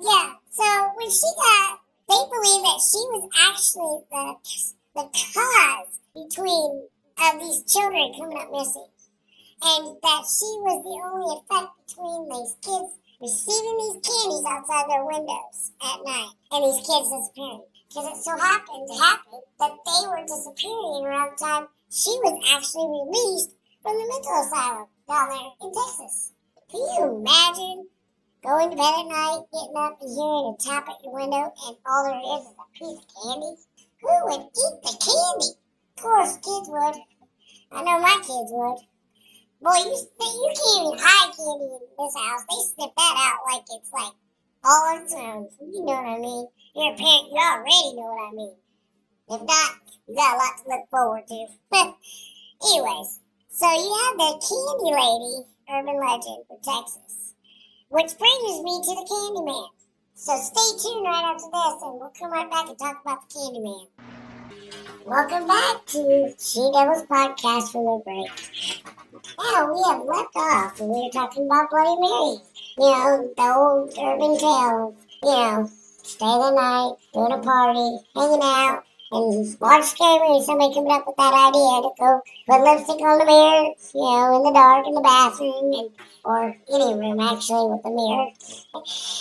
Yeah, 0.00 0.34
so 0.50 0.66
when 0.96 1.10
she 1.10 1.28
got, 1.36 1.80
they 2.08 2.22
believe 2.28 2.62
that 2.64 2.80
she 2.80 3.00
was 3.12 3.24
actually 3.48 4.04
the 4.10 4.36
the 4.94 5.08
cause 5.08 6.00
between 6.14 6.88
of 7.18 7.40
these 7.40 7.64
children 7.64 8.12
coming 8.18 8.38
up 8.38 8.50
missing. 8.50 8.88
And 9.62 9.96
that 10.02 10.22
she 10.26 10.50
was 10.66 10.82
the 10.82 10.96
only 11.06 11.38
effect 11.38 11.70
between 11.86 12.28
these 12.28 12.54
kids 12.60 12.90
receiving 13.22 13.78
these 13.78 14.02
candies 14.02 14.44
outside 14.44 14.90
their 14.90 15.06
windows 15.06 15.70
at 15.80 16.02
night 16.02 16.34
and 16.50 16.66
these 16.66 16.82
kids 16.82 17.08
disappearing. 17.08 17.62
Because 17.88 18.10
it 18.10 18.24
so 18.24 18.34
happened 18.36 18.88
to 18.90 18.96
happen 18.98 19.38
that 19.60 19.72
they 19.86 20.00
were 20.08 20.26
disappearing 20.26 21.06
around 21.06 21.30
the 21.32 21.44
time 21.44 21.64
she 21.92 22.10
was 22.26 22.34
actually 22.50 22.90
released 22.90 23.54
from 23.82 23.94
the 23.94 24.06
mental 24.08 24.42
asylum 24.42 24.88
down 25.12 25.28
there 25.28 25.52
in 25.60 25.72
Texas. 25.76 26.32
Can 26.70 26.80
you 26.80 27.20
imagine 27.20 27.86
going 28.42 28.70
to 28.70 28.76
bed 28.76 28.94
at 28.96 29.08
night, 29.12 29.44
getting 29.52 29.76
up 29.76 30.00
and 30.00 30.08
hearing 30.08 30.48
a 30.48 30.54
tap 30.56 30.88
at 30.88 31.04
your 31.04 31.12
window, 31.12 31.52
and 31.52 31.76
all 31.84 32.02
there 32.08 32.16
is 32.16 32.48
is 32.48 32.56
a 32.56 32.66
piece 32.72 32.96
of 32.96 33.08
candy? 33.12 33.52
Who 34.00 34.12
would 34.24 34.44
eat 34.48 34.76
the 34.80 34.94
candy? 35.04 35.52
Of 35.52 36.02
course, 36.02 36.32
kids 36.40 36.68
would. 36.72 36.96
I 37.72 37.84
know 37.84 38.00
my 38.00 38.16
kids 38.24 38.50
would. 38.56 38.80
Boy, 39.60 39.84
you, 39.84 39.94
you 40.00 40.48
can't 40.56 40.80
even 40.80 40.96
hide 40.96 41.36
candy 41.36 41.68
in 41.76 41.92
this 41.92 42.16
house. 42.16 42.44
They 42.48 42.60
snip 42.72 42.92
that 42.96 43.14
out 43.20 43.52
like 43.52 43.64
it's 43.68 43.92
like 43.92 44.16
all 44.64 44.96
its 44.96 45.12
own. 45.12 45.48
You 45.60 45.84
know 45.84 45.92
what 45.92 46.08
I 46.08 46.18
mean? 46.18 46.46
You're 46.74 46.94
a 46.94 46.96
parent, 46.96 47.28
you 47.28 47.36
already 47.36 47.94
know 48.00 48.08
what 48.16 48.28
I 48.28 48.34
mean. 48.34 48.56
If 49.28 49.40
not, 49.44 49.70
you 50.08 50.16
got 50.16 50.34
a 50.34 50.40
lot 50.40 50.56
to 50.56 50.64
look 50.72 50.88
forward 50.90 51.24
to. 51.28 51.46
Anyways, 52.64 53.20
so 53.52 53.68
you 53.70 53.92
have 53.92 54.16
the 54.16 54.32
Candy 54.40 54.90
Lady 54.96 55.44
urban 55.68 56.00
legend 56.00 56.42
for 56.48 56.58
Texas, 56.64 57.34
which 57.90 58.16
brings 58.16 58.62
me 58.64 58.80
to 58.80 58.94
the 58.96 59.04
Candyman. 59.04 59.68
So 60.14 60.34
stay 60.38 60.78
tuned 60.80 61.04
right 61.04 61.34
after 61.34 61.50
this, 61.52 61.82
and 61.82 62.00
we'll 62.00 62.12
come 62.18 62.32
right 62.32 62.50
back 62.50 62.68
and 62.68 62.78
talk 62.78 63.02
about 63.02 63.28
the 63.28 63.34
Candyman. 63.34 63.88
Welcome 65.04 65.46
back 65.46 65.84
to 65.86 66.34
She 66.38 66.60
Devils 66.72 67.04
Podcast 67.04 67.72
for 67.72 67.98
the 67.98 68.04
break. 68.04 68.30
Now 69.38 69.70
we 69.70 69.82
have 69.86 70.02
left 70.06 70.34
off 70.34 70.80
and 70.80 70.88
we 70.88 71.02
were 71.02 71.10
talking 71.12 71.44
about 71.44 71.68
Bloody 71.68 72.00
Mary. 72.00 72.40
You 72.78 72.88
know, 72.88 73.32
the 73.36 73.54
old 73.54 73.92
urban 74.00 74.38
tales. 74.38 74.94
You 75.22 75.30
know, 75.30 75.70
stay 76.02 76.24
the 76.24 76.50
night, 76.52 76.94
doing 77.12 77.32
a 77.32 77.38
party, 77.38 77.98
hanging 78.16 78.40
out, 78.42 78.84
and 79.12 79.60
watch 79.60 79.94
movie. 80.00 80.44
Somebody 80.44 80.74
coming 80.74 80.92
up 80.92 81.06
with 81.06 81.16
that 81.16 81.34
idea 81.34 81.82
to 81.82 81.90
go 81.98 82.22
put 82.48 82.64
lipstick 82.64 83.00
on 83.00 83.18
the 83.18 83.26
mirror, 83.26 83.74
you 83.94 84.02
know, 84.02 84.36
in 84.36 84.42
the 84.42 84.52
dark 84.52 84.86
in 84.86 84.94
the 84.94 85.00
bathroom, 85.00 85.72
and 85.74 85.90
or 86.24 86.54
any 86.72 86.94
room 86.94 87.18
actually 87.18 87.74
with 87.74 87.84
a 87.84 87.90
mirror, 87.90 88.30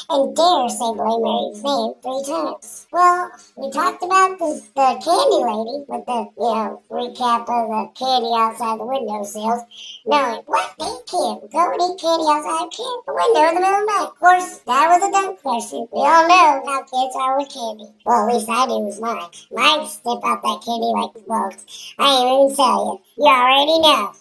and 0.09 0.35
dare 0.35 0.69
say 0.69 0.89
Bloody 0.93 1.23
Mary's 1.23 1.63
name 1.63 1.93
three 2.01 2.23
times. 2.29 2.87
Well, 2.91 3.31
we 3.57 3.71
talked 3.71 4.03
about 4.03 4.37
the, 4.37 4.61
the 4.75 4.87
candy 5.01 5.41
lady 5.41 5.81
with 5.87 6.05
the, 6.05 6.29
you 6.37 6.53
know, 6.53 6.81
recap 6.91 7.49
of 7.49 7.69
the 7.73 7.89
candy 7.97 8.31
outside 8.37 8.79
the 8.79 8.85
windowsills. 8.85 9.63
Knowing 10.05 10.41
what 10.45 10.73
they 10.77 10.93
can 11.09 11.41
go 11.51 11.71
and 11.73 11.81
eat 11.81 12.01
candy 12.01 12.25
outside 12.29 12.69
the 12.69 13.13
window 13.13 13.49
in 13.49 13.55
the 13.55 13.61
middle 13.61 13.81
of 13.81 13.85
the 13.85 13.91
night. 13.91 14.09
Of 14.09 14.19
course, 14.19 14.57
that 14.65 14.89
was 14.89 15.01
a 15.01 15.11
dumb 15.11 15.37
question. 15.37 15.87
We 15.91 16.01
all 16.01 16.27
know 16.27 16.61
how 16.65 16.81
kids 16.83 17.15
are 17.15 17.37
with 17.37 17.53
candy. 17.53 17.85
Well, 18.05 18.29
at 18.29 18.33
least 18.33 18.49
I 18.49 18.65
do 18.67 18.79
with 18.79 18.99
mine. 18.99 19.29
Mine 19.51 19.80
snip 19.85 20.19
out 20.23 20.41
that 20.43 20.61
candy 20.65 20.91
like, 20.93 21.11
well, 21.27 21.51
I 21.99 22.07
ain't 22.09 22.51
even 22.51 22.55
tell 22.55 23.01
you. 23.17 23.23
You 23.23 23.29
already 23.31 23.79
know 23.79 24.13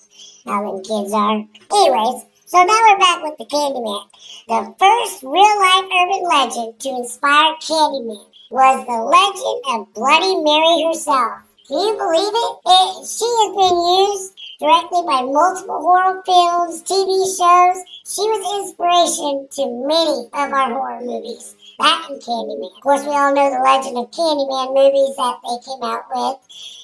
how 0.46 0.72
them 0.72 0.82
kids 0.84 1.12
are. 1.12 1.44
Anyways, 1.72 2.24
so 2.46 2.58
now 2.64 2.80
we're 2.82 2.98
back 2.98 3.22
with 3.22 3.38
the 3.38 3.46
Candyman. 3.46 4.04
The 4.48 4.74
first 4.78 5.22
real 5.22 5.54
life 5.62 5.86
urban 5.86 6.22
legend 6.26 6.80
to 6.80 6.88
inspire 6.88 7.54
Candyman 7.62 8.26
was 8.50 8.86
the 8.86 8.98
legend 9.06 9.60
of 9.70 9.94
Bloody 9.94 10.34
Mary 10.42 10.82
herself. 10.82 11.46
Can 11.68 11.78
you 11.78 11.94
believe 11.94 12.34
it? 12.34 12.56
it 12.66 13.06
she 13.06 13.22
has 13.22 13.54
been 13.54 13.78
used 14.02 14.34
directly 14.58 15.02
by 15.06 15.22
multiple 15.22 15.80
horror 15.80 16.20
films, 16.26 16.82
TV 16.82 17.22
shows. 17.38 17.78
She 18.02 18.26
was 18.26 18.42
inspiration 18.58 19.46
to 19.54 19.86
many 19.86 20.26
of 20.34 20.52
our 20.52 20.74
horror 20.74 21.00
movies. 21.00 21.54
That 21.80 22.10
and 22.10 22.20
Candyman. 22.20 22.76
Of 22.76 22.82
course, 22.82 23.02
we 23.02 23.16
all 23.16 23.34
know 23.34 23.48
the 23.48 23.64
legend 23.64 23.96
of 23.96 24.10
Candyman 24.12 24.76
movies 24.76 25.16
that 25.16 25.40
they 25.40 25.56
came 25.64 25.82
out 25.82 26.04
with, 26.12 26.36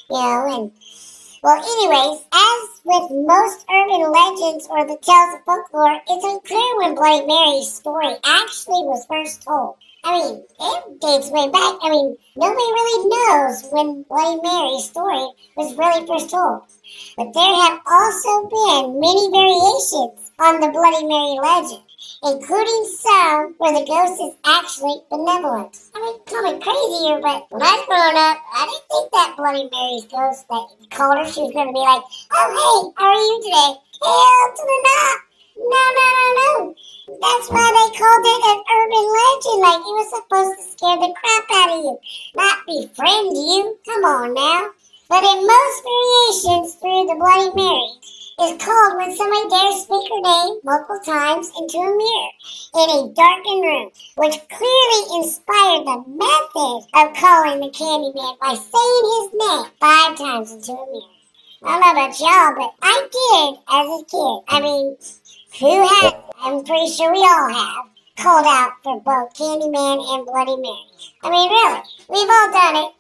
you 0.09 0.17
know, 0.17 0.57
and 0.57 0.73
well, 1.43 1.63
anyways, 1.63 2.27
as 2.33 2.81
with 2.83 3.11
most 3.13 3.67
urban 3.71 4.11
legends 4.11 4.67
or 4.69 4.83
the 4.83 4.99
tales 4.99 5.35
of 5.37 5.45
folklore, 5.45 6.01
it's 6.09 6.25
unclear 6.25 6.77
when 6.79 6.97
Bloody 6.97 7.27
Mary's 7.27 7.73
story 7.73 8.17
actually 8.25 8.83
was 8.83 9.07
first 9.07 9.43
told. 9.43 9.77
I 10.03 10.19
mean, 10.19 10.43
it 10.43 11.01
dates 11.01 11.31
way 11.31 11.47
back. 11.51 11.79
I 11.83 11.91
mean, 11.91 12.17
nobody 12.35 12.69
really 12.73 13.09
knows 13.15 13.69
when 13.71 14.03
Bloody 14.09 14.41
Mary's 14.43 14.91
story 14.91 15.29
was 15.57 15.77
really 15.77 16.07
first 16.07 16.31
told. 16.31 16.63
But 17.17 17.35
there 17.35 17.55
have 17.63 17.79
also 17.87 18.49
been 18.51 18.99
many 18.99 19.31
variations 19.31 20.33
on 20.41 20.59
the 20.59 20.75
Bloody 20.75 21.07
Mary 21.07 21.39
legend 21.39 21.86
including 22.23 22.85
some 22.85 23.55
where 23.59 23.73
the 23.73 23.87
ghost 23.87 24.21
is 24.21 24.35
actually 24.45 25.01
benevolent. 25.11 25.79
I 25.95 26.01
mean, 26.01 26.19
call 26.27 26.43
me 26.43 26.61
crazy 26.61 26.99
here, 27.05 27.21
but 27.21 27.47
when 27.51 27.63
I 27.63 27.73
was 27.73 27.87
growing 27.87 28.19
up, 28.19 28.39
I 28.53 28.63
didn't 28.67 28.89
think 28.91 29.07
that 29.13 29.37
Bloody 29.37 29.69
Mary's 29.71 30.07
ghost 30.07 30.49
that 30.49 30.67
called 30.91 31.19
her, 31.19 31.27
she 31.27 31.43
was 31.43 31.53
going 31.53 31.69
to 31.69 31.77
be 31.77 31.85
like, 31.85 32.03
oh, 32.33 32.47
hey, 32.53 32.79
how 32.97 33.11
are 33.11 33.21
you 33.21 33.39
today? 33.45 33.73
Hell 34.03 34.47
to 34.57 34.63
the 34.63 34.79
no. 34.85 35.27
No, 35.57 35.83
no, 35.97 36.07
no, 36.13 36.27
no. 36.37 36.75
That's 37.17 37.49
why 37.49 37.65
they 37.65 37.89
called 37.97 38.27
it 38.29 38.43
an 38.45 38.61
urban 38.67 39.07
legend. 39.09 39.61
Like, 39.65 39.81
it 39.81 39.95
was 39.97 40.11
supposed 40.13 40.53
to 40.53 40.65
scare 40.69 40.99
the 41.01 41.15
crap 41.17 41.47
out 41.49 41.73
of 41.73 41.81
you, 41.81 41.97
not 42.37 42.67
befriend 42.67 43.33
you. 43.33 43.79
Come 43.87 44.05
on 44.05 44.35
now. 44.35 44.71
But 45.09 45.25
in 45.25 45.47
most 45.47 45.77
variations 45.87 46.75
through 46.77 47.07
the 47.07 47.17
Bloody 47.17 47.55
Mary, 47.55 47.89
is 48.39 48.63
called 48.63 48.99
when 48.99 49.17
somebody 49.17 49.49
dares 49.49 49.83
speak 49.83 50.11
her 50.13 50.21
name 50.21 50.61
multiple 50.63 51.01
times 51.03 51.51
into 51.59 51.79
a 51.79 51.97
mirror 51.97 52.33
in 52.77 52.91
a 52.91 53.15
darkened 53.15 53.65
room, 53.65 53.91
which 54.17 54.37
clearly 54.53 55.03
inspired 55.17 55.87
the 55.87 56.05
method 56.07 56.85
of 56.93 57.17
calling 57.17 57.61
the 57.61 57.73
Candyman 57.73 58.39
by 58.39 58.53
saying 58.53 59.05
his 59.17 59.33
name 59.33 59.73
five 59.81 60.19
times 60.19 60.53
into 60.53 60.73
a 60.73 60.87
mirror. 60.87 61.17
I 61.65 61.81
don't 61.81 61.81
know 61.81 61.93
about 61.93 62.21
y'all, 62.21 62.55
but 62.55 62.75
I 62.83 63.09
did 63.09 63.59
as 63.73 63.87
a 63.89 64.05
kid. 64.05 64.45
I 64.49 64.61
mean, 64.61 64.97
who 65.59 65.89
has? 65.89 66.13
I'm 66.39 66.63
pretty 66.65 66.91
sure 66.93 67.11
we 67.13 67.21
all 67.21 67.49
have 67.49 67.89
called 68.19 68.47
out 68.47 68.73
for 68.83 69.01
both 69.01 69.33
Candyman 69.33 70.05
and 70.13 70.27
Bloody 70.27 70.57
Mary. 70.57 70.85
I 71.23 71.31
mean, 71.31 71.51
really, 71.51 71.81
we've 72.11 72.29
all 72.29 72.53
done 72.53 72.77
it. 72.85 72.96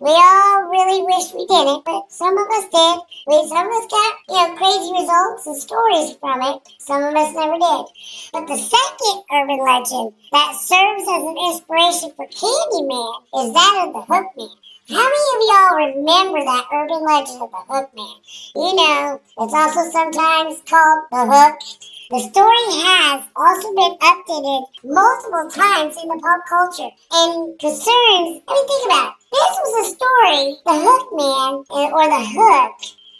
We 0.00 0.10
all 0.10 0.62
really 0.70 1.02
wish 1.02 1.34
we 1.34 1.44
didn't, 1.46 1.84
but 1.84 2.06
some 2.12 2.38
of 2.38 2.46
us 2.46 2.70
did. 2.70 2.98
We 3.26 3.48
some 3.48 3.66
of 3.66 3.72
us 3.74 3.86
got 3.90 4.14
you 4.28 4.34
know 4.38 4.54
crazy 4.54 4.92
results 4.94 5.46
and 5.46 5.56
stories 5.58 6.14
from 6.20 6.38
it. 6.40 6.62
Some 6.78 7.02
of 7.02 7.14
us 7.16 7.34
never 7.34 7.58
did. 7.58 7.84
But 8.32 8.46
the 8.46 8.62
second 8.62 9.16
urban 9.34 9.58
legend 9.58 10.14
that 10.30 10.54
serves 10.54 11.02
as 11.02 11.22
an 11.26 11.36
inspiration 11.50 12.12
for 12.14 12.30
Candyman 12.30 13.10
is 13.42 13.52
that 13.58 13.86
of 13.88 13.92
the 13.92 14.06
Hookman. 14.06 14.54
How 14.88 15.02
many 15.02 15.28
of 15.34 15.42
y'all 15.50 15.76
remember 15.90 16.44
that 16.46 16.70
urban 16.72 17.02
legend 17.02 17.42
of 17.42 17.50
the 17.50 17.64
Hookman? 17.66 18.14
You 18.54 18.74
know, 18.78 19.20
it's 19.38 19.52
also 19.52 19.90
sometimes 19.90 20.62
called 20.62 21.10
the 21.10 21.26
Hook. 21.26 21.58
The 22.10 22.20
story 22.30 22.66
has 22.86 23.24
also 23.34 23.74
been 23.74 23.98
updated 23.98 24.64
multiple 24.84 25.50
times 25.50 25.96
in 26.00 26.08
the 26.08 26.22
pop 26.22 26.46
culture 26.48 26.88
and 27.12 27.58
concerns. 27.58 28.40
I 28.46 28.54
mean, 28.54 28.66
think 28.68 28.86
about 28.86 29.08
it. 29.10 29.17
This 29.30 29.54
was 29.60 29.72
a 29.76 29.90
story, 29.92 30.56
the 30.64 30.72
Hook 30.72 31.12
Man, 31.12 31.52
or 31.68 32.04
the 32.08 32.24
Hook, 32.32 32.72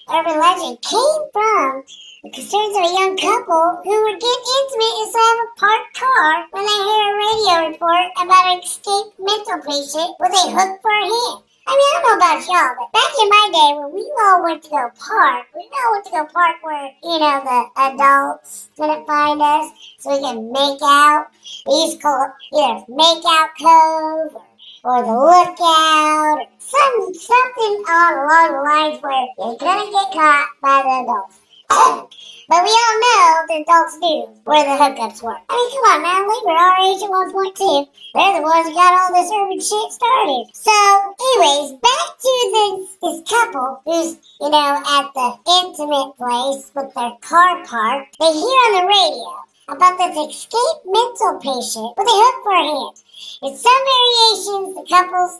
urban 0.08 0.40
legend, 0.40 0.80
came 0.80 1.22
from 1.36 1.84
the 2.24 2.30
concerns 2.32 2.76
of 2.80 2.84
a 2.88 2.96
young 2.96 3.12
couple 3.20 3.84
who 3.84 3.92
would 3.92 4.16
get 4.16 4.38
intimate 4.56 4.96
inside 5.04 5.36
of 5.36 5.44
a 5.44 5.60
parked 5.60 5.92
car 6.00 6.48
when 6.50 6.64
they 6.64 6.80
hear 6.80 7.04
a 7.04 7.18
radio 7.20 7.68
report 7.68 8.08
about 8.24 8.56
an 8.56 8.64
escaped 8.64 9.20
mental 9.20 9.60
patient 9.60 10.16
with 10.16 10.32
a 10.32 10.44
hook 10.48 10.80
for 10.80 10.96
a 10.96 11.04
hand. 11.12 11.44
I 11.68 11.76
mean, 11.76 11.84
I 11.84 11.92
don't 11.92 12.04
know 12.08 12.16
about 12.16 12.40
y'all, 12.48 12.72
but 12.80 12.92
back 12.96 13.12
in 13.20 13.28
my 13.28 13.44
day 13.52 13.70
when 13.76 13.92
we 13.92 14.08
all 14.24 14.42
went 14.42 14.62
to 14.64 14.70
go 14.70 14.88
park, 14.96 15.44
we 15.54 15.68
all 15.68 15.92
went 15.92 16.04
to 16.06 16.10
go 16.12 16.24
park 16.24 16.56
where, 16.64 16.88
you 17.04 17.18
know, 17.20 17.36
the 17.44 17.60
adults 17.76 18.70
couldn't 18.80 19.04
find 19.04 19.42
us 19.42 19.68
so 19.98 20.16
we 20.16 20.24
could 20.24 20.40
make 20.40 20.80
out. 20.80 21.28
We 21.66 21.74
used 21.84 22.00
to 22.00 22.02
call 22.02 22.24
it 22.24 22.32
either 22.56 22.88
Make 22.88 23.20
Out 23.28 23.52
Cove 23.60 24.32
or, 24.40 24.47
or 24.84 25.02
the 25.02 25.12
Lookout, 25.12 26.46
some, 26.58 27.14
something 27.14 27.84
along 27.88 28.52
the 28.52 28.62
lines 28.62 29.02
where 29.02 29.26
you're 29.38 29.56
gonna 29.56 29.90
get 29.90 30.12
caught 30.12 30.48
by 30.62 30.82
the 30.82 31.02
adults. 31.02 31.40
But 32.48 32.64
we 32.64 32.70
all 32.70 32.96
know 33.04 33.44
the 33.46 33.60
adults 33.60 33.98
do 34.00 34.40
where 34.44 34.64
the 34.64 34.80
hookups 34.80 35.22
were. 35.22 35.36
I 35.36 35.52
mean, 35.52 35.68
come 35.68 35.84
on 35.92 36.00
now, 36.00 36.24
we 36.24 36.40
were 36.48 36.56
our 36.56 36.80
age 36.80 37.02
at 37.04 37.12
1.2. 37.12 37.88
They're 38.14 38.40
the 38.40 38.42
ones 38.42 38.68
who 38.68 38.72
got 38.72 38.96
all 38.96 39.12
this 39.12 39.28
urban 39.28 39.60
shit 39.60 39.92
started. 39.92 40.48
So, 40.56 40.72
anyways, 41.20 41.76
back 41.76 42.08
to 42.16 42.32
this, 42.56 42.96
this 43.02 43.20
couple 43.28 43.82
who's, 43.84 44.16
you 44.40 44.48
know, 44.48 44.80
at 44.80 45.12
the 45.12 45.36
intimate 45.60 46.16
place 46.16 46.72
with 46.74 46.88
their 46.94 47.12
car 47.20 47.62
parked. 47.66 48.16
They 48.18 48.32
hear 48.32 48.60
on 48.64 48.80
the 48.80 48.86
radio 48.88 49.47
about 49.68 49.98
this 49.98 50.16
escaped 50.16 50.84
mental 50.86 51.38
patient 51.40 51.92
with 51.96 52.08
a 52.08 52.16
hook 52.16 52.36
for 52.42 52.52
a 52.52 52.64
hand. 52.64 52.96
In 53.42 53.56
some 53.56 53.82
variations, 53.84 54.74
the 54.74 54.86
couples 54.88 55.38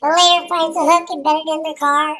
but 0.00 0.12
later 0.12 0.48
finds 0.48 0.76
a 0.76 0.84
hook 0.84 1.08
embedded 1.10 1.48
in 1.48 1.62
the 1.62 1.76
car, 1.78 2.16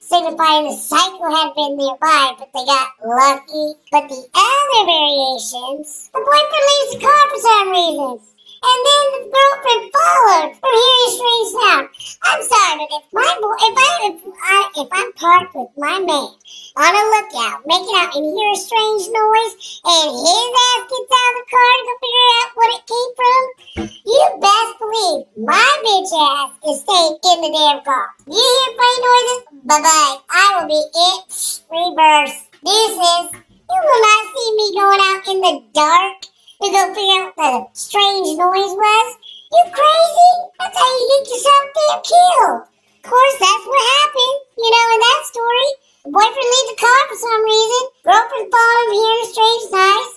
signifying 0.00 0.64
the 0.64 0.76
cycle 0.76 1.28
had 1.28 1.54
been 1.54 1.76
nearby, 1.76 2.34
but 2.38 2.48
they 2.54 2.64
got 2.64 2.88
lucky. 3.04 3.76
But 3.92 4.08
the 4.08 4.24
other 4.32 4.82
variations, 4.88 6.10
the 6.14 6.24
boyfriend 6.24 6.66
leaves 6.72 6.92
the 6.94 7.00
car 7.04 7.22
for 7.28 7.40
some 7.40 7.70
reason. 7.70 8.33
And 8.64 8.80
then 8.88 9.04
the 9.12 9.22
girlfriend 9.28 9.92
followed 9.92 10.56
hearing 10.56 11.04
a 11.04 11.10
strange 11.12 11.50
sound. 11.52 11.84
I'm 12.24 12.42
sorry, 12.48 12.74
but 12.80 12.96
if 12.96 13.04
my 13.12 13.30
boy, 13.44 13.56
if 13.60 13.74
I, 13.76 13.92
if 14.08 14.16
I, 14.24 14.58
if 14.80 14.88
I'm 14.88 15.12
parked 15.20 15.52
with 15.54 15.68
my 15.76 16.00
man 16.00 16.32
on 16.80 16.92
a 16.96 17.04
lookout, 17.12 17.60
making 17.68 17.92
out 17.92 18.16
and 18.16 18.24
hear 18.24 18.50
a 18.50 18.56
strange 18.56 19.04
noise, 19.12 19.52
and 19.84 20.16
his 20.16 20.48
ass 20.64 20.82
gets 20.88 21.12
out 21.12 21.28
of 21.28 21.36
the 21.36 21.48
car 21.52 21.72
to 21.76 21.82
go 21.84 21.94
figure 22.00 22.28
out 22.40 22.48
what 22.56 22.70
it 22.72 22.82
came 22.88 23.12
from, 23.20 23.40
you 23.84 24.24
best 24.40 24.72
believe 24.80 25.22
my 25.44 25.68
bitch 25.84 26.12
ass 26.16 26.50
is 26.64 26.80
staying 26.88 27.20
in 27.20 27.38
the 27.44 27.52
damn 27.52 27.84
car. 27.84 28.16
You 28.24 28.40
hear 28.40 28.70
funny 28.80 28.98
noises? 29.04 29.40
Bye 29.68 29.82
bye. 29.84 30.16
I 30.32 30.46
will 30.56 30.68
be 30.72 30.80
it. 30.80 31.20
Reverse. 31.68 32.48
This 32.64 32.92
is. 32.96 33.44
You 33.64 33.80
will 33.80 34.02
not 34.08 34.24
see 34.32 34.48
me 34.56 34.66
going 34.78 35.00
out 35.00 35.22
in 35.28 35.40
the 35.40 35.54
dark 35.72 36.33
to 36.62 36.66
go 36.70 36.82
figure 36.94 37.22
out 37.22 37.32
what 37.34 37.72
the 37.72 37.78
strange 37.78 38.28
noise 38.38 38.74
was? 38.74 39.08
You 39.52 39.62
crazy? 39.70 40.30
That's 40.58 40.78
how 40.78 40.90
you 40.94 41.06
get 41.10 41.30
yourself 41.30 41.64
damn 41.74 42.00
killed. 42.02 42.60
Of 42.66 43.02
course, 43.10 43.36
that's 43.38 43.66
what 43.66 43.82
happened. 43.98 44.38
You 44.58 44.70
know, 44.70 44.86
in 44.94 45.00
that 45.02 45.22
story, 45.28 45.68
boyfriend 46.08 46.50
leaves 46.50 46.70
the 46.70 46.78
car 46.80 47.00
for 47.10 47.18
some 47.18 47.42
reason. 47.42 47.82
Girlfriend 48.06 48.48
followed 48.50 48.86
him 48.86 48.98
hearing 48.98 49.22
a 49.22 49.28
strange 49.30 49.64
noise. 49.70 50.12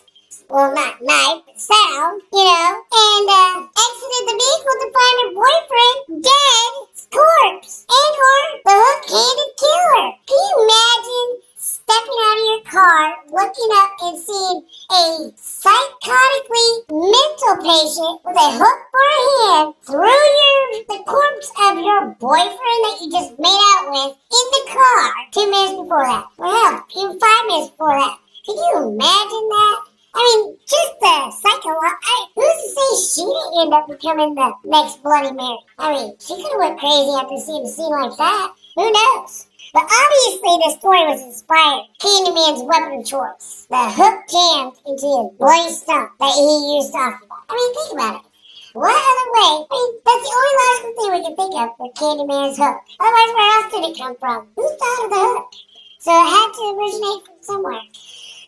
Well, 0.48 0.72
not 0.74 1.03
night, 1.03 1.44
but 1.44 1.60
sound, 1.60 2.22
you 2.32 2.46
know, 2.48 2.70
and 2.79 3.27
uh, 3.27 3.67
exited 3.67 4.24
the 4.32 4.38
vehicle 4.39 4.77
to 4.79 4.88
find 4.96 5.15
her 5.20 5.32
boyfriend 5.36 6.24
dead, 6.24 6.72
corpse, 7.12 7.84
and 7.84 8.13
or 8.15 8.39
the 8.63 8.75
hook-handed 8.79 9.51
killer. 9.60 10.06
Can 10.24 10.39
you 10.39 10.56
imagine 10.63 11.29
stepping 11.67 12.19
out 12.24 12.39
of 12.39 12.47
your 12.47 12.63
car, 12.71 13.00
looking 13.27 13.71
up 13.75 13.91
and 14.07 14.15
seeing 14.15 14.63
a 14.88 15.03
psychotically 15.36 16.69
mental 16.88 17.55
patient 17.59 18.15
with 18.24 18.39
a 18.39 18.50
hook 18.55 18.79
for 18.88 19.03
a 19.03 19.19
hand 19.36 19.74
through 19.83 20.24
your 20.39 20.57
the 20.88 21.03
corpse 21.03 21.51
of 21.67 21.77
your 21.83 22.15
boyfriend 22.24 22.79
that 22.88 22.97
you 23.01 23.12
just 23.12 23.38
made 23.39 23.62
out 23.75 23.91
with 23.91 24.15
in 24.15 24.45
the 24.55 24.63
car 24.71 25.12
two 25.31 25.51
minutes 25.51 25.75
before 25.75 26.05
that. 26.07 26.25
Well, 26.38 26.86
even 26.95 27.19
five 27.19 27.45
minutes 27.47 27.71
before 27.71 28.00
that. 28.00 28.15
Can 28.45 28.55
you 28.55 28.71
imagine 28.88 29.45
that? 29.51 29.77
I 30.15 30.19
mean, 30.24 30.57
just 30.63 30.93
the 31.03 31.31
psycho. 31.31 31.75
I, 31.75 32.27
who's 32.33 32.47
to 32.47 32.69
say 32.71 32.88
she 33.12 33.24
didn't 33.27 33.59
end 33.59 33.74
up 33.74 33.88
becoming 33.88 34.36
the 34.36 34.53
next 34.63 35.03
Bloody 35.03 35.36
Mary? 35.36 35.59
I 35.77 35.91
mean, 35.91 36.15
she 36.19 36.36
could 36.36 36.51
have 36.51 36.63
went 36.63 36.79
crazy 36.79 37.12
after 37.12 37.38
seeing 37.38 37.65
a 37.65 37.69
scene 37.69 37.91
like 37.91 38.17
that. 38.17 38.53
Who 38.75 38.91
knows? 38.91 39.47
But 39.74 39.83
obviously, 39.83 40.55
the 40.63 40.75
story 40.79 41.03
was 41.05 41.21
inspired. 41.21 41.86
Candyman's 42.00 42.63
weapon 42.63 43.00
of 43.00 43.05
choice. 43.05 43.67
The 43.69 43.89
hook 43.91 44.24
jammed 44.29 44.77
into 44.86 45.07
his 45.07 45.29
bloody 45.38 45.71
stump 45.74 46.12
that 46.19 46.33
he 46.33 46.77
used 46.77 46.91
to 46.93 47.00
occupy. 47.00 47.36
I 47.50 47.53
mean, 47.55 47.74
think 47.75 47.93
about 47.93 48.15
it. 48.21 48.27
What 48.74 48.93
other 48.93 49.29
way? 49.33 49.53
I 49.65 49.74
mean, 49.74 49.91
that's 50.05 50.24
the 50.24 50.33
only 50.38 50.53
logical 50.62 50.91
thing 50.95 51.12
we 51.13 51.21
can 51.25 51.36
think 51.36 51.53
of 51.57 51.69
for 51.77 51.89
Candyman's 51.97 52.57
hook. 52.57 52.77
Otherwise, 53.00 53.33
where 53.36 53.51
else 53.57 53.71
did 53.74 53.83
it 53.89 53.97
come 53.97 54.15
from? 54.17 54.47
Who 54.55 54.63
thought 54.63 55.03
of 55.05 55.09
the 55.12 55.21
hook? 55.21 55.50
So 56.00 56.12
it 56.12 56.29
had 56.29 56.50
to 56.53 56.63
originate 56.77 57.25
from 57.25 57.36
somewhere. 57.41 57.81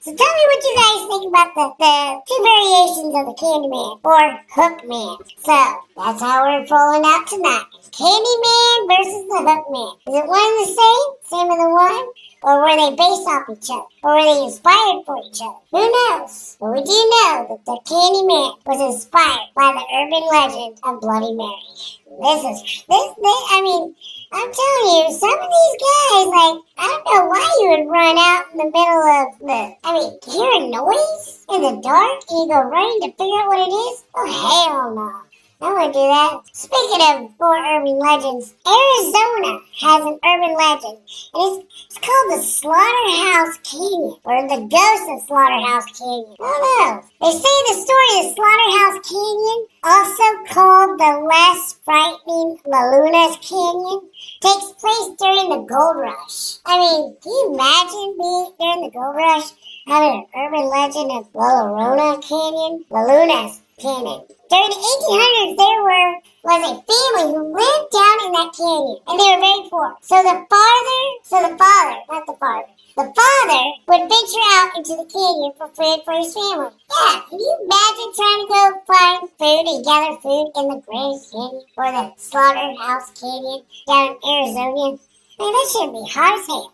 So 0.01 0.15
tell 0.15 0.33
me 0.33 0.43
what 0.47 0.63
you 0.63 0.75
guys 0.79 1.07
think 1.11 1.27
about 1.27 1.55
the, 1.55 1.65
the 1.75 2.21
two 2.23 2.39
variations 2.39 3.13
of 3.19 3.25
the 3.27 3.35
Candyman 3.35 3.99
or 4.01 4.39
Hookman. 4.47 5.19
So 5.43 5.59
that's 5.97 6.21
how 6.21 6.43
we're 6.47 6.65
rolling 6.71 7.03
out 7.03 7.27
tonight. 7.27 7.65
Candyman 7.91 8.87
versus 8.87 9.27
the 9.27 9.43
Hookman. 9.43 9.99
Is 10.07 10.15
it 10.15 10.25
one 10.25 10.39
and 10.39 10.59
the 10.63 10.67
same? 10.71 11.03
Same 11.27 11.51
as 11.51 11.57
the 11.59 11.69
one? 11.69 12.07
Or 12.41 12.61
were 12.61 12.75
they 12.75 12.95
based 12.95 13.27
off 13.27 13.49
each 13.51 13.69
other? 13.69 13.83
Or 14.01 14.15
were 14.15 14.23
they 14.23 14.43
inspired 14.43 15.03
for 15.05 15.17
each 15.27 15.41
other? 15.41 15.59
Who 15.71 15.83
knows? 15.83 16.55
But 16.59 16.71
we 16.71 16.83
do 16.83 16.99
know 17.11 17.45
that 17.51 17.65
the 17.65 17.79
Candyman 17.83 18.55
was 18.65 18.79
inspired 18.79 19.51
by 19.55 19.75
the 19.75 19.83
urban 19.91 20.23
legend 20.31 20.79
of 20.83 21.01
Bloody 21.01 21.33
Mary. 21.35 21.99
This 22.07 22.41
is 22.47 22.83
this, 22.87 23.07
this 23.19 23.41
I 23.51 23.59
mean, 23.61 23.95
I'm 24.31 24.51
telling 24.51 24.87
you, 24.95 25.13
some 25.19 25.35
of 25.35 25.49
these 25.51 25.75
guys, 25.83 26.27
like, 26.31 26.57
I 26.77 26.85
don't 26.87 27.05
know 27.11 27.25
why 27.27 27.45
you 27.59 27.69
would 27.71 27.91
run 27.91 28.17
out 28.17 28.45
in 28.51 28.57
the 28.57 28.71
middle 28.71 29.03
of 29.19 29.27
the, 29.39 29.75
I 29.83 29.93
mean, 29.93 30.19
hear 30.23 30.51
a 30.53 30.69
noise 30.69 31.45
in 31.49 31.61
the 31.61 31.81
dark 31.81 32.23
and 32.29 32.39
you 32.39 32.47
go 32.47 32.61
running 32.61 33.01
to 33.01 33.11
figure 33.17 33.39
out 33.39 33.47
what 33.47 33.67
it 33.67 33.71
is? 33.71 34.03
Oh, 34.15 34.27
hell 34.31 34.95
no. 34.95 35.28
I 35.61 35.73
would 35.73 35.91
do 35.91 35.99
that. 35.99 36.39
Speaking 36.53 37.03
of 37.03 37.35
more 37.37 37.59
urban 37.59 37.99
legends, 37.99 38.55
Arizona 38.63 39.59
has 39.83 40.01
an 40.07 40.15
urban 40.23 40.55
legend, 40.55 41.03
and 41.35 41.59
it's, 41.59 41.83
it's 41.83 41.99
called 41.99 42.31
the 42.31 42.39
Slaughterhouse 42.39 43.59
Canyon, 43.67 44.15
or 44.23 44.39
the 44.47 44.63
ghost 44.71 45.05
of 45.11 45.19
Slaughterhouse 45.27 45.99
Canyon. 45.99 46.35
I 46.39 46.47
don't 46.47 46.63
know. 46.79 47.03
They 47.19 47.35
say 47.35 47.55
the 47.67 47.75
story 47.75 48.11
of 48.23 48.31
Slaughterhouse 48.39 48.99
Canyon, 49.03 49.59
also 49.83 50.27
called 50.47 50.95
the 50.95 51.27
less 51.27 51.75
frightening 51.83 52.55
La 52.63 52.95
Luna's 52.95 53.35
Canyon, 53.43 53.99
takes 54.39 54.71
place 54.79 55.11
during 55.19 55.49
the 55.51 55.67
gold 55.67 55.99
rush. 55.99 56.63
I 56.63 56.79
mean, 56.79 57.17
can 57.19 57.33
you 57.35 57.51
imagine 57.51 58.15
being 58.15 58.47
during 58.55 58.81
the 58.87 58.91
gold 58.95 59.15
rush 59.17 59.51
having 59.87 60.23
an 60.23 60.25
urban 60.39 60.71
legend 60.71 61.11
of 61.11 61.27
La 61.35 61.67
Llorona 61.67 62.23
Canyon? 62.23 62.85
La 62.89 63.03
Luna's 63.03 63.59
Canyon. 63.77 64.23
During 64.49 64.69
the 64.69 64.81
1800s, 64.81 65.57
there 65.57 65.83
were 65.85 66.09
was 66.41 66.61
a 66.65 66.81
family 66.81 67.37
who 67.37 67.53
lived 67.53 67.91
down 67.93 68.17
in 68.25 68.31
that 68.33 68.49
canyon, 68.57 68.97
and 69.05 69.19
they 69.19 69.29
were 69.29 69.45
very 69.45 69.69
poor. 69.69 69.93
So 70.01 70.17
the 70.25 70.41
father, 70.49 71.01
so 71.21 71.37
the 71.45 71.53
father, 71.53 72.01
not 72.09 72.25
the 72.25 72.33
father, 72.33 72.65
the 72.97 73.13
father 73.13 73.63
would 73.85 74.09
venture 74.09 74.47
out 74.57 74.73
into 74.73 74.97
the 74.97 75.05
canyon 75.05 75.53
for 75.53 75.69
food 75.77 76.01
for 76.01 76.17
his 76.17 76.33
family. 76.33 76.73
Yeah, 76.73 77.21
can 77.29 77.37
you 77.37 77.53
imagine 77.61 78.09
trying 78.17 78.41
to 78.41 78.47
go 78.49 78.63
find 78.89 79.29
food 79.37 79.65
and 79.69 79.85
gather 79.85 80.17
food 80.17 80.49
in 80.57 80.65
the 80.73 80.81
Grand 80.81 81.21
Canyon 81.29 81.63
or 81.77 81.91
the 81.93 82.13
Slaughterhouse 82.17 83.13
Canyon 83.21 83.61
down 83.85 84.17
in 84.17 84.57
Arizona? 84.57 84.97
I 84.97 85.43
mean, 85.45 85.53
that 85.53 85.67
should 85.69 85.93
be 85.93 86.05
hard 86.09 86.39
as 86.39 86.47
hell. 86.47 86.73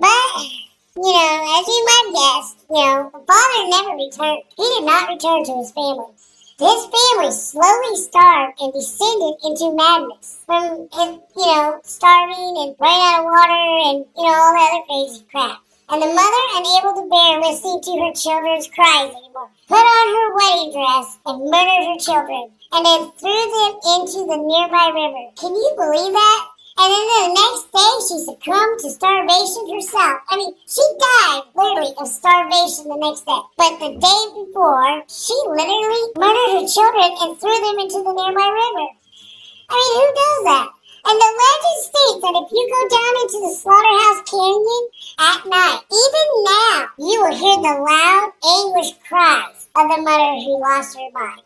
But 0.00 0.68
you 0.96 1.12
know, 1.12 1.60
as 1.60 1.68
you 1.68 1.80
might 1.84 2.08
guess, 2.16 2.56
you 2.70 2.80
know, 2.80 3.10
the 3.12 3.20
father 3.28 3.68
never 3.68 4.00
returned. 4.00 4.42
He 4.56 4.64
did 4.64 4.84
not 4.88 5.12
return 5.12 5.44
to 5.44 5.54
his 5.60 5.70
family. 5.72 6.16
His 6.58 6.90
family 6.90 7.30
slowly 7.30 7.94
starved 7.94 8.60
and 8.60 8.72
descended 8.72 9.34
into 9.44 9.76
madness 9.76 10.42
from, 10.44 10.88
you 10.90 11.46
know, 11.46 11.78
starving 11.84 12.58
and 12.58 12.74
running 12.80 13.06
out 13.06 13.20
of 13.20 13.24
water 13.26 13.62
and, 13.86 14.04
you 14.18 14.24
know, 14.24 14.34
all 14.34 14.52
that 14.58 14.74
other 14.74 14.82
crazy 14.90 15.24
crap. 15.30 15.62
And 15.88 16.02
the 16.02 16.10
mother, 16.10 16.44
unable 16.58 16.98
to 16.98 17.08
bear 17.08 17.38
listening 17.38 17.80
to 17.80 17.92
her 18.02 18.12
children's 18.12 18.66
cries 18.74 19.14
anymore, 19.14 19.54
put 19.68 19.78
on 19.78 20.06
her 20.18 20.34
wedding 20.34 20.72
dress 20.74 21.18
and 21.26 21.46
murdered 21.48 21.94
her 21.94 22.00
children, 22.02 22.50
and 22.72 22.84
then 22.84 23.12
threw 23.14 23.30
them 23.30 23.72
into 23.94 24.26
the 24.26 24.42
nearby 24.42 24.90
river. 24.90 25.30
Can 25.38 25.54
you 25.54 25.72
believe 25.78 26.12
that? 26.12 26.42
And 26.78 26.94
then 26.94 27.06
the 27.10 27.26
next 27.34 27.64
day, 27.74 27.92
she 28.06 28.16
succumbed 28.22 28.78
to 28.78 28.90
starvation 28.94 29.66
herself. 29.66 30.22
I 30.30 30.38
mean, 30.38 30.54
she 30.62 30.84
died 30.94 31.42
literally 31.58 31.90
of 31.98 32.06
starvation 32.06 32.86
the 32.86 33.02
next 33.02 33.26
day. 33.26 33.42
But 33.58 33.82
the 33.82 33.98
day 33.98 34.22
before, 34.30 35.02
she 35.10 35.34
literally 35.50 36.06
murdered 36.14 36.54
her 36.54 36.66
children 36.70 37.10
and 37.18 37.34
threw 37.34 37.58
them 37.66 37.82
into 37.82 37.98
the 37.98 38.14
nearby 38.14 38.46
river. 38.46 38.88
I 39.66 39.74
mean, 39.74 39.92
who 39.98 40.06
does 40.22 40.40
that? 40.54 40.68
And 41.02 41.18
the 41.18 41.30
legend 41.42 41.78
states 41.82 42.20
that 42.22 42.38
if 42.46 42.48
you 42.54 42.62
go 42.70 42.82
down 42.94 43.12
into 43.26 43.38
the 43.42 43.54
Slaughterhouse 43.58 44.22
Canyon 44.30 44.84
at 45.18 45.40
night, 45.50 45.82
even 45.82 46.26
now, 46.46 46.74
you 46.94 47.16
will 47.26 47.34
hear 47.34 47.58
the 47.58 47.74
loud, 47.74 48.30
anguished 48.38 49.02
cries 49.02 49.66
of 49.74 49.84
the 49.90 49.98
mother 49.98 50.46
who 50.46 50.62
lost 50.62 50.94
her 50.94 51.10
mind. 51.10 51.42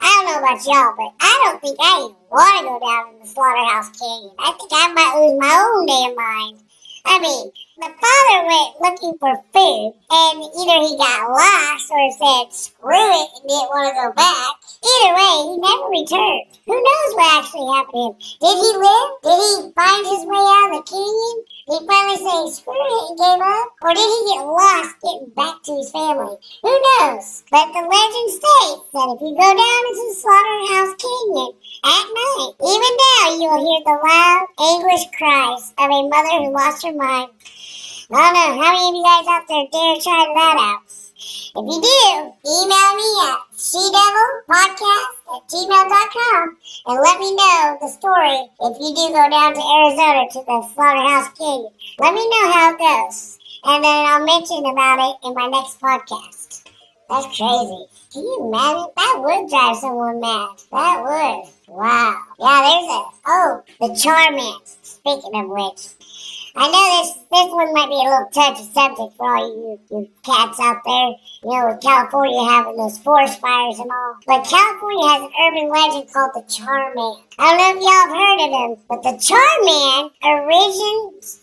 I 0.00 0.06
don't 0.06 0.26
know 0.26 0.38
about 0.38 0.64
y'all, 0.64 0.94
but 0.96 1.12
I 1.20 1.42
don't 1.44 1.60
think 1.60 1.78
I 1.80 1.98
even 2.04 2.16
want 2.30 2.58
to 2.58 2.64
go 2.64 2.80
down 2.80 3.14
in 3.14 3.20
the 3.20 3.26
slaughterhouse 3.26 3.90
canyon. 3.98 4.32
I 4.38 4.52
think 4.52 4.70
I 4.72 4.92
might 4.92 5.14
lose 5.16 5.40
my 5.40 5.54
own 5.74 5.86
damn 5.86 6.16
mind. 6.16 6.58
I 7.06 7.18
mean, 7.20 7.52
the 7.76 7.92
father 7.92 8.40
went 8.48 8.80
looking 8.80 9.18
for 9.20 9.36
food, 9.52 9.92
and 10.08 10.36
either 10.40 10.78
he 10.80 10.96
got 10.96 11.28
lost 11.28 11.92
or 11.92 12.08
said 12.16 12.48
screw 12.48 12.96
it 12.96 13.28
and 13.36 13.44
didn't 13.44 13.68
want 13.68 13.92
to 13.92 14.00
go 14.00 14.08
back. 14.16 14.56
Either 14.80 15.12
way, 15.12 15.34
he 15.44 15.54
never 15.60 15.86
returned. 15.92 16.56
Who 16.64 16.72
knows 16.72 17.10
what 17.20 17.36
actually 17.36 17.68
happened 17.68 17.92
to 17.92 18.04
him? 18.08 18.14
Did 18.40 18.56
he 18.56 18.70
live? 18.80 19.10
Did 19.20 19.38
he 19.44 19.52
find 19.76 20.02
his 20.08 20.24
way 20.24 20.40
out 20.40 20.72
of 20.72 20.80
the 20.80 20.84
canyon? 20.88 21.36
Did 21.68 21.76
he 21.76 21.80
finally 21.84 22.20
say 22.24 22.38
screw 22.56 22.80
it 22.80 23.04
and 23.12 23.18
gave 23.20 23.40
up? 23.44 23.68
Or 23.84 23.92
did 23.92 24.08
he 24.08 24.20
get 24.24 24.40
lost 24.48 24.96
getting 25.04 25.30
back 25.36 25.56
to 25.68 25.72
his 25.76 25.92
family? 25.92 26.36
Who 26.64 26.72
knows? 26.72 27.44
But 27.52 27.76
the 27.76 27.84
legend 27.84 28.30
states 28.40 28.88
that 28.96 29.10
if 29.12 29.20
you 29.20 29.36
go 29.36 29.50
down 29.52 29.82
into 29.84 30.04
the 30.08 30.16
slaughterhouse 30.16 30.96
canyon 30.96 31.52
at 31.84 32.06
night, 32.08 32.52
even 32.56 32.92
now 33.04 33.24
you 33.36 33.46
will 33.52 33.64
hear 33.68 33.82
the 33.84 33.96
loud, 34.00 34.48
anguished 34.64 35.12
cries 35.12 35.76
of 35.76 35.92
a 35.92 36.00
mother 36.08 36.40
who 36.40 36.56
lost 36.56 36.86
her 36.88 36.96
mind. 36.96 37.36
I 38.08 38.32
don't 38.32 38.34
know 38.34 38.62
how 38.62 38.72
many 38.72 38.86
of 38.86 38.94
you 38.94 39.02
guys 39.02 39.26
out 39.26 39.48
there 39.48 39.66
dare 39.66 39.98
try 39.98 40.30
that 40.30 40.56
out. 40.62 40.82
If 40.86 41.64
you 41.66 41.78
do, 41.82 41.98
email 42.46 42.90
me 42.94 43.08
at 43.26 43.42
she-devil-podcast 43.58 45.14
at 45.26 45.42
gmail.com 45.50 46.56
and 46.86 47.00
let 47.02 47.18
me 47.18 47.34
know 47.34 47.78
the 47.80 47.88
story 47.88 48.46
if 48.60 48.78
you 48.78 48.94
do 48.94 49.08
go 49.10 49.26
down 49.26 49.54
to 49.54 49.62
Arizona 49.74 50.22
to 50.30 50.38
the 50.46 50.68
Slaughterhouse 50.70 51.34
Canyon. 51.36 51.72
Let 51.98 52.14
me 52.14 52.28
know 52.28 52.52
how 52.52 52.74
it 52.74 52.78
goes, 52.78 53.38
and 53.64 53.82
then 53.82 54.06
I'll 54.06 54.24
mention 54.24 54.64
about 54.66 55.02
it 55.02 55.26
in 55.26 55.34
my 55.34 55.48
next 55.48 55.80
podcast. 55.80 56.68
That's 57.08 57.26
crazy. 57.26 57.86
Can 58.12 58.22
you 58.22 58.46
imagine? 58.46 58.90
That 58.96 59.16
would 59.18 59.50
drive 59.50 59.76
someone 59.78 60.20
mad. 60.20 60.50
That 60.70 61.02
would. 61.02 61.74
Wow. 61.74 62.22
Yeah, 62.38 62.60
there's 62.62 62.86
a. 62.86 63.02
Oh, 63.26 63.62
the 63.80 63.94
Charman. 64.00 64.60
Speaking 64.82 65.34
of 65.34 65.48
which, 65.48 65.88
I 66.58 66.68
know 66.72 67.04
this 67.04 67.12
this 67.28 67.52
one 67.52 67.74
might 67.74 67.92
be 67.92 68.00
a 68.00 68.08
little 68.08 68.30
touchy 68.32 68.64
subject 68.72 69.12
for 69.18 69.28
all 69.28 69.44
you, 69.44 69.78
you 69.90 70.08
cats 70.24 70.58
out 70.58 70.80
there. 70.86 71.12
You 71.44 71.52
know, 71.52 71.68
with 71.68 71.82
California 71.82 72.48
having 72.48 72.78
those 72.78 72.96
forest 72.98 73.40
fires 73.40 73.78
and 73.78 73.90
all. 73.90 74.16
But 74.26 74.48
California 74.48 75.04
has 75.04 75.22
an 75.28 75.32
urban 75.36 75.68
legend 75.68 76.08
called 76.08 76.32
the 76.32 76.48
Charman. 76.48 77.20
I 77.38 77.52
don't 77.52 77.60
know 77.60 77.76
if 77.76 77.84
y'all 77.84 78.08
have 78.08 78.16
heard 78.16 78.40
of 78.40 78.50
them, 78.56 78.70
but 78.88 79.02
the 79.04 79.20
Charman 79.20 80.08
origin 80.24 80.96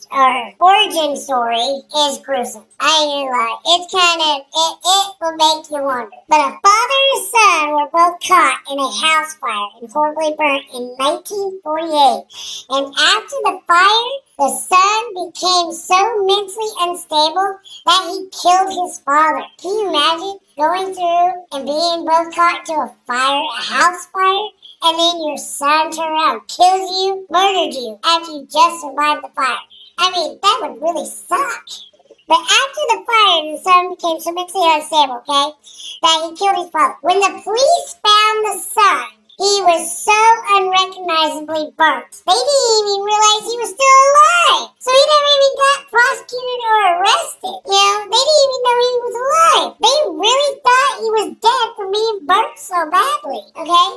or 0.10 0.34
origin 0.58 1.14
story 1.14 1.62
is 1.62 2.18
gruesome. 2.26 2.66
I 2.80 3.06
ain't 3.06 3.30
gonna 3.30 3.38
lie. 3.38 3.58
It's 3.70 3.94
kind 3.94 4.18
of 4.18 4.36
it, 4.50 4.74
it 4.82 5.06
will 5.22 5.38
make 5.38 5.70
you 5.70 5.82
wonder. 5.86 6.18
But 6.26 6.42
a 6.42 6.58
father 6.58 7.02
and 7.14 7.26
son 7.30 7.70
were 7.78 7.90
both 7.94 8.18
caught 8.26 8.66
in 8.66 8.80
a 8.82 8.90
house 8.90 9.38
fire 9.38 9.78
and 9.78 9.92
horribly 9.94 10.34
burnt 10.34 10.66
in 10.74 10.98
1948. 10.98 12.74
And 12.74 12.90
after 12.98 13.38
the 13.46 13.62
fire, 13.70 14.23
the 14.38 14.50
son 14.50 15.30
became 15.30 15.72
so 15.72 16.26
mentally 16.26 16.74
unstable 16.82 17.60
that 17.86 18.02
he 18.10 18.30
killed 18.34 18.74
his 18.74 18.98
father. 19.00 19.46
Can 19.62 19.72
you 19.72 19.90
imagine 19.90 20.40
going 20.58 20.94
through 20.96 21.34
and 21.54 21.66
being 21.66 22.06
both 22.06 22.34
caught 22.34 22.66
to 22.66 22.74
a 22.74 22.96
fire, 23.06 23.44
a 23.46 23.62
house 23.62 24.08
fire, 24.08 24.50
and 24.84 24.98
then 24.98 25.28
your 25.28 25.38
son 25.38 25.92
turns 25.92 26.00
around, 26.00 26.48
kills 26.48 26.90
you, 26.90 27.28
murdered 27.30 27.76
you 27.76 28.00
after 28.04 28.32
you 28.32 28.48
just 28.50 28.82
survived 28.82 29.24
the 29.24 29.30
fire? 29.36 29.64
I 30.00 30.10
mean, 30.10 30.40
that 30.42 30.60
would 30.62 30.82
really 30.82 31.06
suck. 31.06 31.66
But 32.28 32.40
after 32.42 32.84
the 32.90 33.06
fire, 33.06 33.52
the 33.54 33.62
son 33.62 33.90
became 33.94 34.20
so 34.20 34.32
mentally 34.32 34.66
unstable, 34.66 35.22
okay, 35.30 35.54
that 36.02 36.26
he 36.26 36.36
killed 36.36 36.58
his 36.58 36.72
father. 36.72 36.96
When 37.02 37.20
the 37.20 37.42
police 37.44 37.96
found 38.02 38.38
the 38.50 38.58
son, 38.66 39.06
he 39.38 39.62
was 39.62 39.98
so 39.98 40.13
unrecognizably 40.98 41.74
burnt. 41.78 42.12
They 42.26 42.34
didn't 42.34 42.74
even 42.78 43.02
realize 43.04 43.44
he 43.46 43.58
was 43.58 43.72
still 43.74 44.00
alive. 44.06 44.70
So 44.80 44.90
he 44.92 45.04
never 45.04 45.32
even 45.34 45.54
got 45.58 45.80
prosecuted 45.90 46.60
or 46.64 46.78
arrested. 46.98 47.56
You 47.66 47.82
know, 47.82 47.98
they 48.10 48.24
didn't 48.24 48.44
even 48.44 48.62
know 48.64 48.78
he 48.78 49.00
was 49.04 49.16
alive. 49.24 49.72
They 49.82 49.98
really 50.14 50.52
thought 50.62 51.02
he 51.02 51.10
was 51.10 51.30
dead 51.42 51.68
from 51.76 51.90
being 51.92 52.18
burnt 52.26 52.58
so 52.58 52.80
badly, 52.90 53.44
okay? 53.58 53.90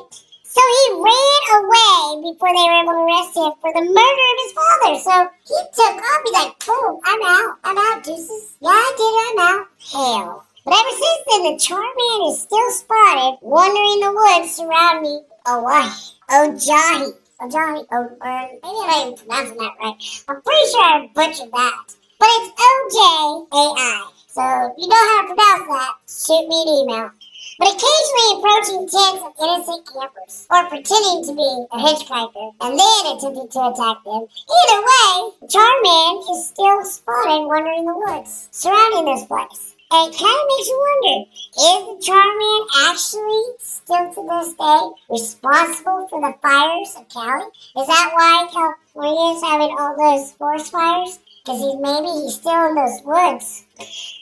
So 0.46 0.62
he 0.64 0.84
ran 1.04 1.42
away 1.60 2.32
before 2.32 2.48
they 2.48 2.64
were 2.64 2.80
able 2.80 2.96
to 2.96 3.04
arrest 3.04 3.36
him 3.36 3.52
for 3.60 3.70
the 3.76 3.84
murder 3.84 4.26
of 4.32 4.38
his 4.40 4.52
father. 4.56 4.94
So 5.04 5.14
he 5.44 5.58
took 5.76 5.94
off. 6.00 6.20
He's 6.24 6.32
like, 6.32 6.54
boom, 6.64 7.00
I'm 7.04 7.22
out. 7.22 7.60
I'm 7.64 7.76
out, 7.76 8.04
deuces. 8.04 8.56
Yeah, 8.60 8.72
I 8.72 8.90
did. 8.96 9.14
I'm 9.20 9.38
out. 9.44 9.66
Hell. 9.92 10.46
But 10.64 10.74
ever 10.74 10.96
since 10.96 11.22
then, 11.28 11.42
the 11.44 11.58
Charman 11.60 12.18
is 12.26 12.40
still 12.40 12.70
spotted 12.72 13.38
wandering 13.42 14.00
the 14.00 14.10
woods 14.10 14.56
surrounding 14.56 15.22
Hawaii. 15.46 15.88
Ojahi. 16.28 17.12
Ojahi. 17.40 17.86
Oh, 17.92 17.96
or 17.96 18.02
oh, 18.02 18.16
oh, 18.18 18.18
oh, 18.20 18.26
uh, 18.26 18.46
maybe 18.50 18.80
I'm 18.82 18.86
not 18.86 19.06
even 19.06 19.16
pronouncing 19.16 19.58
that 19.58 19.74
right. 19.80 20.24
I'm 20.28 20.42
pretty 20.42 20.70
sure 20.70 20.82
I 20.82 21.10
butchered 21.14 21.52
that. 21.52 21.86
But 22.18 22.28
it's 22.34 22.50
O-J-A-I. 22.58 24.10
So 24.26 24.42
if 24.42 24.72
you 24.76 24.88
know 24.88 25.04
how 25.06 25.22
to 25.22 25.26
pronounce 25.34 25.68
that, 25.70 25.92
shoot 26.08 26.48
me 26.48 26.62
an 26.62 26.68
email 26.82 27.10
but 27.58 27.68
occasionally 27.68 28.36
approaching 28.36 28.88
tents 28.88 29.22
of 29.24 29.32
innocent 29.40 29.88
campers, 29.88 30.46
or 30.50 30.68
pretending 30.68 31.24
to 31.24 31.32
be 31.32 31.66
a 31.72 31.78
hitchhiker, 31.78 32.52
and 32.60 32.78
then 32.78 33.16
attempting 33.16 33.48
to 33.48 33.60
attack 33.70 34.04
them. 34.04 34.26
Either 34.28 34.80
way, 34.82 35.30
Charman 35.48 36.22
is 36.32 36.48
still 36.48 36.84
spotted 36.84 37.46
wandering 37.46 37.86
the 37.86 37.94
woods 37.94 38.48
surrounding 38.50 39.06
this 39.06 39.24
place. 39.24 39.75
And 39.88 40.12
it 40.12 40.18
kind 40.18 40.34
of 40.34 40.46
makes 40.50 40.68
you 40.68 40.78
wonder, 40.82 41.30
is 41.30 41.80
the 41.86 41.96
Charman 42.02 42.66
actually, 42.90 43.42
still 43.58 44.12
to 44.14 44.22
this 44.26 44.54
day, 44.54 44.82
responsible 45.08 46.08
for 46.08 46.20
the 46.20 46.34
fires 46.42 46.96
of 46.96 47.08
Cali? 47.08 47.44
Is 47.78 47.86
that 47.86 48.10
why 48.12 48.48
California 48.52 49.36
is 49.36 49.42
having 49.42 49.76
all 49.78 49.94
those 49.96 50.32
forest 50.32 50.72
fires? 50.72 51.20
Because 51.44 51.60
he's 51.60 51.78
maybe 51.78 52.08
he's 52.08 52.34
still 52.34 52.68
in 52.68 52.74
those 52.74 53.00
woods. 53.04 53.64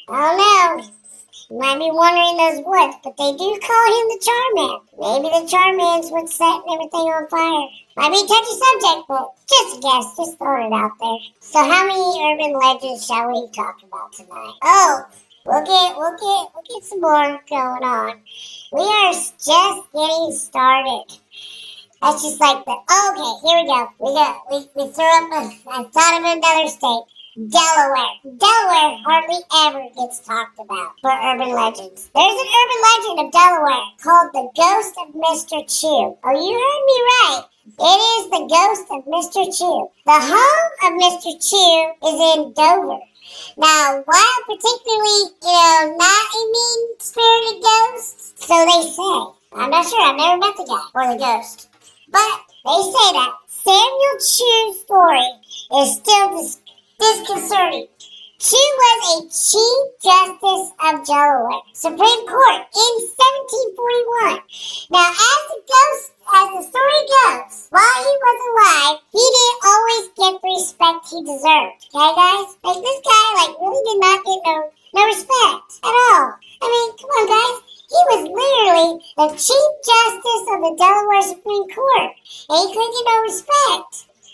I 0.09 0.37
don't 0.37 0.37
know. 0.37 0.91
You 1.51 1.59
might 1.59 1.79
be 1.79 1.91
wondering 1.91 2.37
those 2.37 2.65
woods, 2.67 2.97
but 3.03 3.17
they 3.17 3.33
do 3.33 3.49
call 3.65 3.87
him 3.89 4.07
the 4.13 4.21
Charman. 4.21 4.81
Maybe 5.01 5.29
the 5.33 5.49
Charman's 5.49 6.11
what's 6.11 6.35
setting 6.37 6.69
everything 6.73 7.09
on 7.09 7.29
fire. 7.29 7.69
Might 7.97 8.13
be 8.13 8.21
a 8.21 8.27
touchy 8.27 8.57
subject, 8.59 9.09
but 9.09 9.33
just 9.49 9.79
a 9.79 9.81
guess, 9.81 10.17
just 10.17 10.37
throwing 10.37 10.73
it 10.73 10.77
out 10.77 10.93
there. 11.01 11.19
So 11.41 11.61
how 11.61 11.87
many 11.87 12.05
urban 12.21 12.59
legends 12.59 13.07
shall 13.07 13.29
we 13.29 13.49
talk 13.53 13.81
about 13.83 14.13
tonight? 14.13 14.55
Oh, 14.63 15.05
we'll 15.45 15.65
get 15.65 15.97
we'll 15.97 16.11
get 16.13 16.51
we'll 16.55 16.65
get 16.69 16.85
some 16.85 17.01
more 17.01 17.41
going 17.49 17.85
on. 17.85 18.21
We 18.73 18.81
are 18.81 19.13
just 19.13 19.93
getting 19.93 20.33
started. 20.33 21.05
That's 22.01 22.23
just 22.23 22.41
like 22.41 22.65
the 22.65 22.73
okay, 22.73 23.33
here 23.45 23.61
we 23.61 23.67
go. 23.67 23.89
We 23.99 24.15
got 24.15 24.41
we, 24.51 24.57
we 24.77 24.91
threw 24.93 25.05
up 25.05 25.33
a, 25.33 25.43
I 25.71 25.85
thought 25.85 26.19
of 26.19 26.25
another 26.25 26.69
state. 26.69 27.05
Delaware. 27.35 28.15
Delaware 28.39 28.95
hardly 29.03 29.43
ever 29.67 29.83
gets 29.97 30.21
talked 30.21 30.57
about 30.57 30.93
for 31.01 31.11
urban 31.11 31.51
legends. 31.51 32.09
There's 32.15 32.41
an 32.41 32.49
urban 32.61 32.81
legend 32.87 33.27
of 33.27 33.33
Delaware 33.33 33.87
called 34.01 34.31
the 34.33 34.47
Ghost 34.55 34.95
of 35.03 35.15
Mr. 35.19 35.67
Chew. 35.67 36.17
Oh, 36.23 36.31
you 36.31 36.55
heard 36.55 36.85
me 36.87 36.97
right. 37.11 37.43
It 37.67 38.01
is 38.15 38.31
the 38.31 38.47
ghost 38.47 38.87
of 38.93 39.05
Mr. 39.07 39.51
Chew. 39.51 39.89
The 40.07 40.13
home 40.13 40.71
of 40.85 40.93
Mr. 41.03 41.35
Chew 41.43 42.07
is 42.07 42.37
in 42.37 42.53
Dover. 42.53 43.01
Now, 43.57 44.03
while 44.05 44.41
particularly, 44.47 45.21
you 45.43 45.53
know, 45.53 45.97
not 45.97 46.27
a 46.35 46.43
mean 46.53 46.95
spirited 46.99 47.63
ghost, 47.63 48.43
so 48.43 48.55
they 48.65 48.83
say. 48.89 49.35
I'm 49.57 49.71
not 49.71 49.87
sure, 49.87 50.01
I've 50.03 50.17
never 50.17 50.39
met 50.39 50.57
the 50.57 50.65
guy 50.65 50.85
or 50.95 51.13
the 51.13 51.19
ghost. 51.19 51.69
But 52.11 52.41
they 52.65 52.81
say 52.83 53.13
that 53.13 53.35
Samuel 53.47 54.19
Chew's 54.19 54.81
story 54.81 55.29
is 55.81 55.95
still 55.97 56.37
dis- 56.37 56.61
disconcerting. 56.99 57.89
She 58.39 58.57
was 58.57 59.01
a 59.09 59.29
Chief 59.31 60.03
Justice 60.03 60.73
of 60.83 61.07
Delaware 61.07 61.63
Supreme 61.73 62.27
Court 62.27 62.61
in 62.77 62.93
1741. 63.79 64.43
Now, 64.91 65.09
as 65.09 65.41
the 65.49 65.63
ghost, 65.65 66.13
as 66.33 66.49
the 66.57 66.63
story 66.65 67.03
goes, 67.05 67.69
while 67.71 67.99
he 68.01 68.15
was 68.17 68.39
alive, 68.49 68.97
he 69.13 69.25
didn't 69.25 69.63
always 69.69 70.05
get 70.17 70.35
the 70.41 70.51
respect 70.57 71.03
he 71.13 71.21
deserved. 71.21 71.81
Okay, 71.93 72.13
guys? 72.17 72.49
Like 72.65 72.81
this 72.81 73.01
guy, 73.05 73.27
like 73.37 73.55
really 73.61 73.83
did 73.85 74.01
not 74.01 74.25
get 74.25 74.41
no 74.45 74.57
no 74.95 75.03
respect 75.11 75.69
at 75.85 75.95
all. 75.95 76.39
I 76.39 76.67
mean, 76.71 76.89
come 76.97 77.13
on, 77.19 77.27
guys. 77.29 77.57
He 77.91 78.01
was 78.11 78.23
literally 78.31 78.93
the 79.19 79.29
Chief 79.37 79.69
Justice 79.85 80.47
of 80.51 80.59
the 80.65 80.75
Delaware 80.79 81.23
Supreme 81.23 81.67
Court, 81.69 82.11
and 82.49 82.57
he 82.59 82.67
couldn't 82.73 82.95
get 82.95 83.07
no 83.07 83.17
respect. 83.23 83.93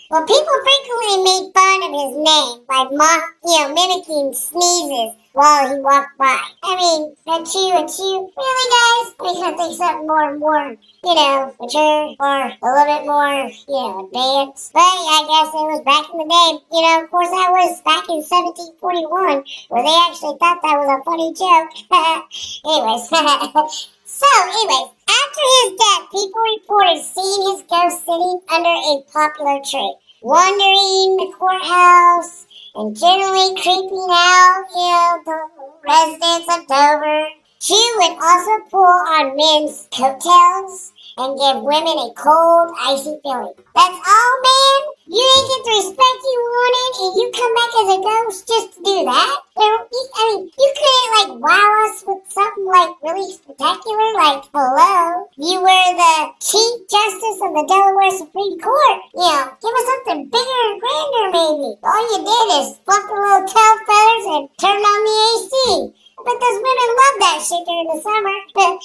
Well, 0.09 0.25
people 0.27 0.57
frequently 0.63 1.17
made 1.23 1.45
fun 1.55 1.77
of 1.87 1.91
his 1.91 2.13
name 2.19 2.55
by 2.67 2.83
mo- 2.91 3.31
you 3.45 3.55
know, 3.59 3.67
mimicking 3.73 4.33
sneezes 4.33 5.20
while 5.33 5.73
he 5.73 5.79
walked 5.79 6.17
by. 6.17 6.39
I 6.63 6.75
mean, 6.75 7.15
achoo, 7.27 7.71
achoo. 7.71 8.29
Really, 8.35 8.67
guys? 8.75 9.15
We 9.19 9.31
can 9.39 9.57
think 9.57 9.77
something 9.77 10.07
more, 10.07 10.37
more, 10.37 10.75
you 11.03 11.15
know, 11.15 11.55
mature 11.59 12.15
or 12.19 12.51
a 12.51 12.67
little 12.67 12.89
bit 12.91 13.05
more, 13.07 13.47
you 13.47 13.79
know, 13.79 14.05
advanced. 14.05 14.73
But 14.73 14.81
I 14.81 15.19
guess 15.27 15.53
it 15.55 15.67
was 15.71 15.81
back 15.85 16.05
in 16.11 16.17
the 16.19 16.27
day. 16.27 16.49
You 16.71 16.81
know, 16.81 17.03
of 17.03 17.11
course, 17.11 17.29
that 17.29 17.51
was 17.51 17.81
back 17.81 18.09
in 18.09 18.19
1741 18.21 19.43
where 19.69 19.83
they 19.83 19.97
actually 20.07 20.37
thought 20.37 20.59
that 20.61 20.79
was 20.79 20.89
a 20.91 20.99
funny 21.07 21.31
joke. 21.31 21.71
anyways. 22.65 23.07
so, 24.05 24.27
anyways, 24.27 24.89
after 25.07 25.43
his 25.47 25.69
death, 25.79 26.03
people 26.11 26.41
reported 26.59 26.99
seeing 27.03 27.41
his 27.55 27.63
ghost 27.71 28.03
sitting 28.03 28.39
under 28.51 28.75
a 28.75 28.93
popular 29.11 29.59
tree, 29.63 29.95
wandering 30.21 31.17
the 31.17 31.31
courthouse, 31.39 32.45
and 32.75 32.95
generally 32.97 33.55
creeping 33.55 34.07
out, 34.11 34.63
you 34.75 34.91
know, 34.91 35.21
the 35.25 35.39
residents 35.87 36.47
of 36.55 36.67
Dover. 36.67 37.27
She 37.61 37.77
would 37.97 38.17
also 38.17 38.65
pull 38.71 38.89
on 39.13 39.37
men's 39.37 39.85
coattails 39.93 40.93
and 41.15 41.37
give 41.37 41.61
women 41.61 41.93
a 41.93 42.09
cold, 42.17 42.73
icy 42.73 43.21
feeling. 43.21 43.53
That's 43.77 43.99
all, 44.01 44.33
man? 44.41 44.81
You 45.05 45.21
ain't 45.21 45.45
get 45.45 45.61
the 45.69 45.73
respect 45.77 46.19
you 46.25 46.39
wanted, 46.41 46.91
and 47.05 47.11
you 47.21 47.25
come 47.37 47.53
back 47.53 47.71
as 47.77 47.89
a 47.93 47.99
ghost 48.01 48.47
just 48.47 48.67
to 48.73 48.79
do 48.81 48.97
that? 49.05 49.37
You 49.61 49.67
know, 49.69 49.77
you, 49.93 50.01
I 50.09 50.21
mean, 50.25 50.49
you 50.57 50.69
couldn't, 50.73 51.13
like, 51.13 51.31
wow 51.37 51.85
us 51.85 52.01
with 52.01 52.25
something, 52.33 52.65
like, 52.65 52.97
really 53.05 53.29
spectacular? 53.29 54.09
Like, 54.17 54.41
hello? 54.49 55.29
You 55.37 55.61
were 55.61 55.89
the 56.01 56.33
Chief 56.41 56.73
Justice 56.89 57.45
of 57.45 57.53
the 57.61 57.65
Delaware 57.69 58.17
Supreme 58.17 58.57
Court. 58.57 58.97
You 59.13 59.29
know, 59.29 59.53
give 59.61 59.75
us 59.77 59.85
something 59.85 60.33
bigger 60.33 60.59
and 60.65 60.81
grander, 60.81 61.25
maybe. 61.29 61.77
All 61.77 62.03
you 62.09 62.19
did 62.25 62.47
is 62.57 62.81
fluff 62.89 63.05
the 63.05 63.21
little 63.21 63.45
tail 63.45 63.73
feathers 63.85 64.25
and 64.33 64.43
turn 64.57 64.81
on 64.81 65.01
the 65.05 65.15
AC. 65.29 66.00
But 66.21 66.37
those 66.37 66.59
women 66.61 66.89
love 67.01 67.17
that 67.25 67.37
shit 67.41 67.65
during 67.65 67.89
the 67.89 67.97
summer. 67.97 68.37
Look, 68.53 68.77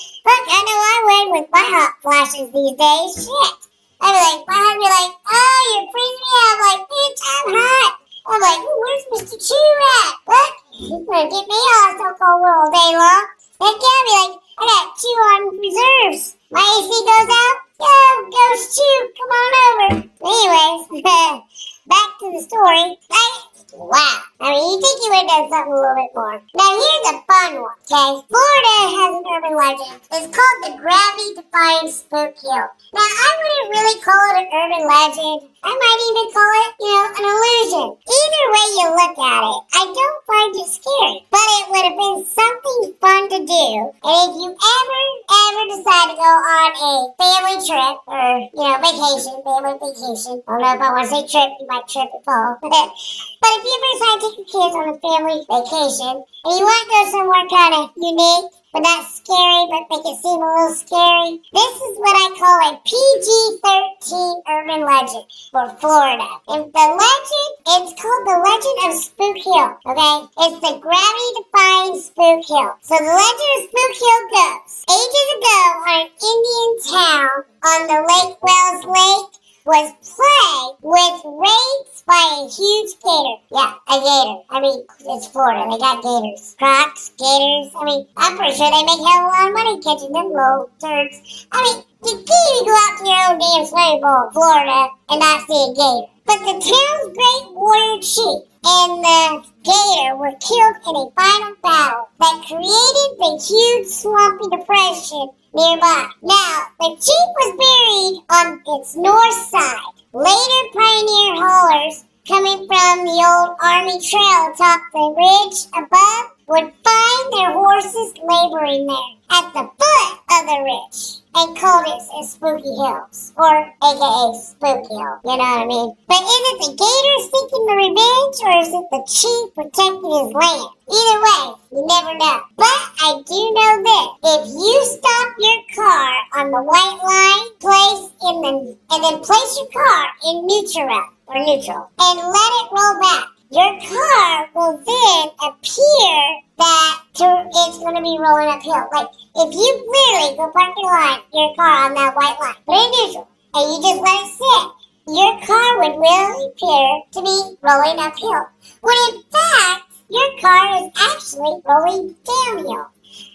I 0.49 0.61
know 0.65 0.79
I 0.89 0.97
would 1.05 1.29
with 1.37 1.49
my 1.53 1.65
hot 1.69 1.93
flashes 2.01 2.49
these 2.49 2.77
days. 2.81 3.29
Shit. 3.29 3.57
I'd 4.01 4.13
be 4.13 4.21
like, 4.25 4.41
my 4.49 4.57
be 4.81 4.89
like, 4.89 5.13
oh, 5.21 5.61
you're 5.69 5.89
freezing 5.93 6.17
me 6.17 6.33
out. 6.33 6.57
I'm 6.57 6.61
like, 6.65 6.83
bitch, 6.89 7.21
I'm 7.29 7.49
hot. 7.61 7.93
I'm 8.25 8.41
like, 8.41 8.61
where's 8.65 9.05
Mr. 9.13 9.37
Chew 9.37 9.69
at? 10.01 10.15
What? 10.25 10.53
He's 10.73 11.05
gonna 11.05 11.29
get 11.29 11.45
me 11.45 11.61
all 11.61 11.93
so 12.01 12.09
cold 12.17 12.41
all 12.41 12.73
day 12.73 12.93
long. 12.97 13.25
Heck 13.61 13.77
yeah, 13.77 14.01
be 14.01 14.13
like, 14.17 14.35
I 14.57 14.63
got 14.65 14.97
Chew 14.97 15.17
on 15.29 15.41
reserves. 15.61 16.37
My 16.49 16.65
AC 16.65 16.89
goes 16.89 17.31
out. 17.37 17.57
Yo, 17.77 17.93
Ghost 18.33 18.81
Chew, 18.81 18.97
come 19.13 19.33
on 19.37 19.53
over. 19.61 19.89
Anyways, 20.25 21.05
back 21.85 22.09
to 22.17 22.33
the 22.33 22.41
story. 22.41 22.97
I, 23.13 23.47
Wow. 23.77 24.23
I 24.41 24.51
mean, 24.51 24.73
you 24.73 24.81
think 24.81 25.03
you 25.03 25.11
would 25.11 25.19
have 25.19 25.29
done 25.29 25.51
something 25.51 25.73
a 25.73 25.77
little 25.77 25.97
bit 25.97 26.11
more. 26.15 26.41
Now, 26.57 26.71
here's 26.81 27.13
a 27.13 27.26
fun 27.57 27.63
one, 27.63 27.76
okay? 27.87 28.27
Florida 28.27 28.77
has 28.99 29.11
an 29.15 29.25
urban 29.31 29.55
legend. 29.57 29.95
It's 30.11 30.29
called 30.35 30.59
the 30.67 30.73
Gravity 30.83 31.39
Defying 31.39 31.91
Spook 31.91 32.35
Hill. 32.43 32.67
Now, 32.95 33.07
I 33.07 33.31
wouldn't 33.39 33.71
really 33.71 33.99
call 34.03 34.27
it 34.35 34.43
an 34.43 34.49
urban 34.51 34.85
legend. 34.87 35.39
I 35.67 35.73
might 35.75 36.01
even 36.07 36.27
call 36.31 36.53
it, 36.63 36.71
you 36.79 36.91
know, 36.95 37.07
an 37.11 37.25
illusion. 37.27 37.87
Either 37.99 38.45
way 38.55 38.67
you 38.79 38.87
look 38.95 39.17
at 39.19 39.43
it, 39.43 39.59
I 39.75 39.83
don't 39.83 40.21
find 40.27 40.53
it 40.55 40.69
scary. 40.71 41.17
But 41.31 41.47
it 41.59 41.65
would 41.71 41.87
have 41.91 41.99
been 41.99 42.19
something 42.27 42.79
fun 43.03 43.23
to 43.35 43.41
do. 43.43 43.67
And 44.07 44.19
if 44.27 44.33
you 44.39 44.51
ever, 44.55 45.01
ever 45.27 45.63
decide 45.75 46.07
to 46.11 46.17
go 46.19 46.31
on 46.31 46.71
a 46.71 46.95
family 47.19 47.59
trip 47.67 47.97
or, 48.07 48.27
you 48.47 48.63
know, 48.63 48.79
vacation, 48.79 49.35
family 49.43 49.75
vacation, 49.75 50.35
I 50.47 50.51
don't 50.55 50.63
know 50.63 50.75
if 50.75 50.83
I 50.83 50.91
want 50.95 51.05
to 51.07 51.11
say 51.11 51.23
trip, 51.27 51.51
you 51.59 51.67
might 51.67 51.87
trip 51.91 52.11
and 52.15 52.23
fall. 52.23 52.59
but 52.63 53.51
if 53.59 53.63
you 53.67 53.73
ever 53.75 53.91
decide 53.91 54.19
to 54.23 54.27
take 54.27 54.39
your 54.39 54.49
kids 54.55 54.75
on 54.75 54.87
a 54.95 54.97
family 55.03 55.39
vacation 55.51 56.15
and 56.47 56.53
you 56.55 56.63
want 56.63 56.79
to 56.79 56.95
go 56.95 57.01
somewhere 57.11 57.43
kind 57.51 57.75
of 57.75 57.76
unique, 57.97 58.51
but 58.73 58.81
not 58.81 59.05
scary, 59.09 59.65
but 59.71 59.89
make 59.91 60.05
it 60.05 60.17
seem 60.21 60.41
a 60.41 60.49
little 60.49 60.75
scary. 60.75 61.41
This 61.53 61.75
is 61.87 61.95
what 62.01 62.17
I 62.17 62.29
call 62.37 62.57
a 62.69 62.81
PG-13 62.85 64.43
urban 64.49 64.83
legend 64.85 65.27
for 65.51 65.69
Florida. 65.81 66.29
And 66.49 66.73
the 66.73 66.87
legend, 66.97 67.51
it's 67.73 67.93
called 68.01 68.25
the 68.25 68.39
Legend 68.41 68.79
of 68.87 68.93
Spook 69.01 69.37
Hill, 69.37 69.71
okay? 69.89 70.17
It's 70.45 70.61
the 70.61 70.75
gravity-defying 70.81 72.01
Spook 72.01 72.43
Hill. 72.45 72.73
So 72.81 72.95
the 72.97 73.13
legend 73.17 73.51
of 73.57 73.61
Spook 73.69 73.95
Hill 73.97 74.23
goes, 74.33 74.73
ages 74.93 75.29
ago 75.37 75.61
on 75.85 75.97
an 76.01 76.09
Indian 76.17 76.73
town 76.85 77.35
on 77.65 77.81
the 77.93 78.01
Lake 78.09 78.35
Wales 78.41 78.85
Lake, 78.89 79.33
was 79.67 79.91
plagued 79.99 80.79
with 80.79 81.19
raids 81.27 82.07
by 82.07 82.23
a 82.39 82.47
huge 82.47 82.95
gator. 83.03 83.37
Yeah, 83.51 83.75
a 83.91 83.99
gator. 83.99 84.39
I 84.49 84.61
mean, 84.63 84.87
it's 85.11 85.27
Florida. 85.27 85.67
They 85.67 85.79
got 85.79 86.07
gators. 86.07 86.55
Crocs, 86.57 87.11
gators. 87.19 87.75
I 87.75 87.83
mean, 87.83 88.07
I'm 88.17 88.39
pretty 88.39 88.55
sure 88.55 88.71
they 88.71 88.87
make 88.87 89.03
hell 89.03 89.27
of 89.27 89.27
a 89.27 89.35
lot 89.35 89.49
of 89.51 89.55
money 89.59 89.83
catching 89.83 90.13
them 90.15 90.31
little 90.31 90.71
turds. 90.79 91.49
I 91.51 91.59
mean, 91.67 91.83
you 92.07 92.15
can't 92.23 92.47
even 92.55 92.71
go 92.71 92.79
out 92.79 92.95
to 92.95 93.05
your 93.11 93.23
own 93.27 93.39
damn 93.43 93.67
swimming 93.67 94.01
pool 94.07 94.23
in 94.23 94.33
Florida 94.39 94.81
and 95.11 95.19
not 95.19 95.43
see 95.51 95.59
a 95.59 95.75
gator. 95.75 96.07
But 96.31 96.39
the 96.47 96.55
town's 96.63 97.11
great 97.19 97.45
warrior 97.59 97.99
chief 98.07 98.47
and 98.69 99.05
the 99.05 99.45
gator 99.63 100.17
were 100.17 100.35
killed 100.43 100.77
in 100.89 100.97
a 100.97 101.11
final 101.15 101.55
battle 101.63 102.09
that 102.19 102.45
created 102.49 103.11
the 103.19 103.39
huge 103.39 103.87
swampy 103.87 104.45
depression 104.51 105.31
nearby. 105.55 106.09
Now, 106.23 106.67
the 106.81 106.91
Jeep 106.99 107.31
was 107.39 107.53
buried 107.63 108.25
on 108.29 108.63
its 108.81 108.97
north 108.97 109.35
side. 109.51 109.95
Later 110.13 110.63
pioneer 110.75 111.47
haulers 111.47 112.05
coming 112.27 112.67
from 112.67 113.05
the 113.07 113.23
old 113.23 113.55
army 113.63 114.03
trail 114.03 114.51
atop 114.51 114.83
the 114.91 115.15
ridge 115.15 115.71
above 115.79 116.27
would 116.51 116.73
find 116.83 117.25
their 117.31 117.53
horses 117.55 118.15
laboring 118.19 118.87
there 118.87 119.15
at 119.31 119.47
the 119.55 119.63
foot 119.63 120.13
of 120.35 120.43
the 120.51 120.59
ridge 120.67 121.23
and 121.37 121.57
called 121.57 121.87
it 121.87 122.03
Spooky 122.27 122.75
Hills, 122.83 123.33
or 123.37 123.71
aka 123.79 124.35
Spooky 124.43 124.91
Hill, 124.91 125.15
you 125.23 125.37
know 125.37 125.47
what 125.55 125.63
I 125.63 125.67
mean? 125.67 125.95
But 126.09 126.23
is 126.27 126.43
it 126.51 126.59
the 126.67 126.73
gator 126.75 127.19
seeking 127.31 127.65
the 127.67 127.77
revenge, 127.79 128.39
or 128.43 128.55
is 128.59 128.73
it 128.75 128.87
the 128.91 129.03
chief 129.07 129.55
protecting 129.55 130.11
his 130.19 130.33
land? 130.35 130.71
Either 130.91 131.19
way, 131.23 131.43
you 131.79 131.87
never 131.87 132.15
know. 132.19 132.41
But 132.57 132.83
I 133.07 133.23
do 133.23 133.39
know 133.55 133.73
this. 133.87 134.09
If 134.35 134.43
you 134.51 134.77
stop 134.99 135.29
your 135.39 135.61
car 135.79 136.11
on 136.43 136.51
the 136.51 136.63
white 136.63 137.01
line, 137.07 137.47
place 137.63 138.11
in 138.27 138.35
the, 138.43 138.77
and 138.91 139.05
then 139.05 139.23
place 139.23 139.61
your 139.61 139.71
car 139.71 140.07
in 140.27 140.47
neutral, 140.47 141.16
or 141.27 141.39
neutral, 141.45 141.91
and 141.99 142.19
let 142.19 142.51
it 142.61 142.71
roll 142.73 143.01
back, 143.01 143.25
your 143.51 143.79
car 143.81 144.49
will 144.55 144.77
then 144.79 145.29
appear 145.43 146.43
that 146.59 147.03
it's 147.15 147.79
going 147.79 147.95
to 147.95 148.03
be 148.03 148.19
rolling 148.19 148.49
uphill. 148.49 148.89
Like, 148.93 149.09
if 149.37 149.55
you 149.55 149.71
literally 149.87 150.37
go 150.37 150.51
park 150.51 150.75
your 150.77 150.91
line, 150.91 151.21
your 151.33 151.55
car 151.55 151.87
on 151.87 151.95
that 151.95 152.17
white 152.17 152.37
line, 152.41 152.55
put 152.67 152.75
it 152.75 152.83
in 152.83 152.91
neutral, 153.07 153.29
and 153.55 153.65
you 153.71 153.79
just 153.83 154.01
let 154.03 154.25
it 154.25 154.31
sit, 154.35 154.67
your 155.09 155.41
car 155.47 155.79
would 155.79 155.99
really 156.01 156.47
appear 156.51 157.03
to 157.13 157.23
be 157.23 157.57
rolling 157.63 157.99
uphill. 157.99 158.49
When 158.81 158.97
in 159.09 159.23
fact, 159.31 159.83
your 160.09 160.31
car 160.41 160.83
is 160.83 160.91
actually 161.01 161.61
rolling 161.65 162.17
downhill. 162.25 162.87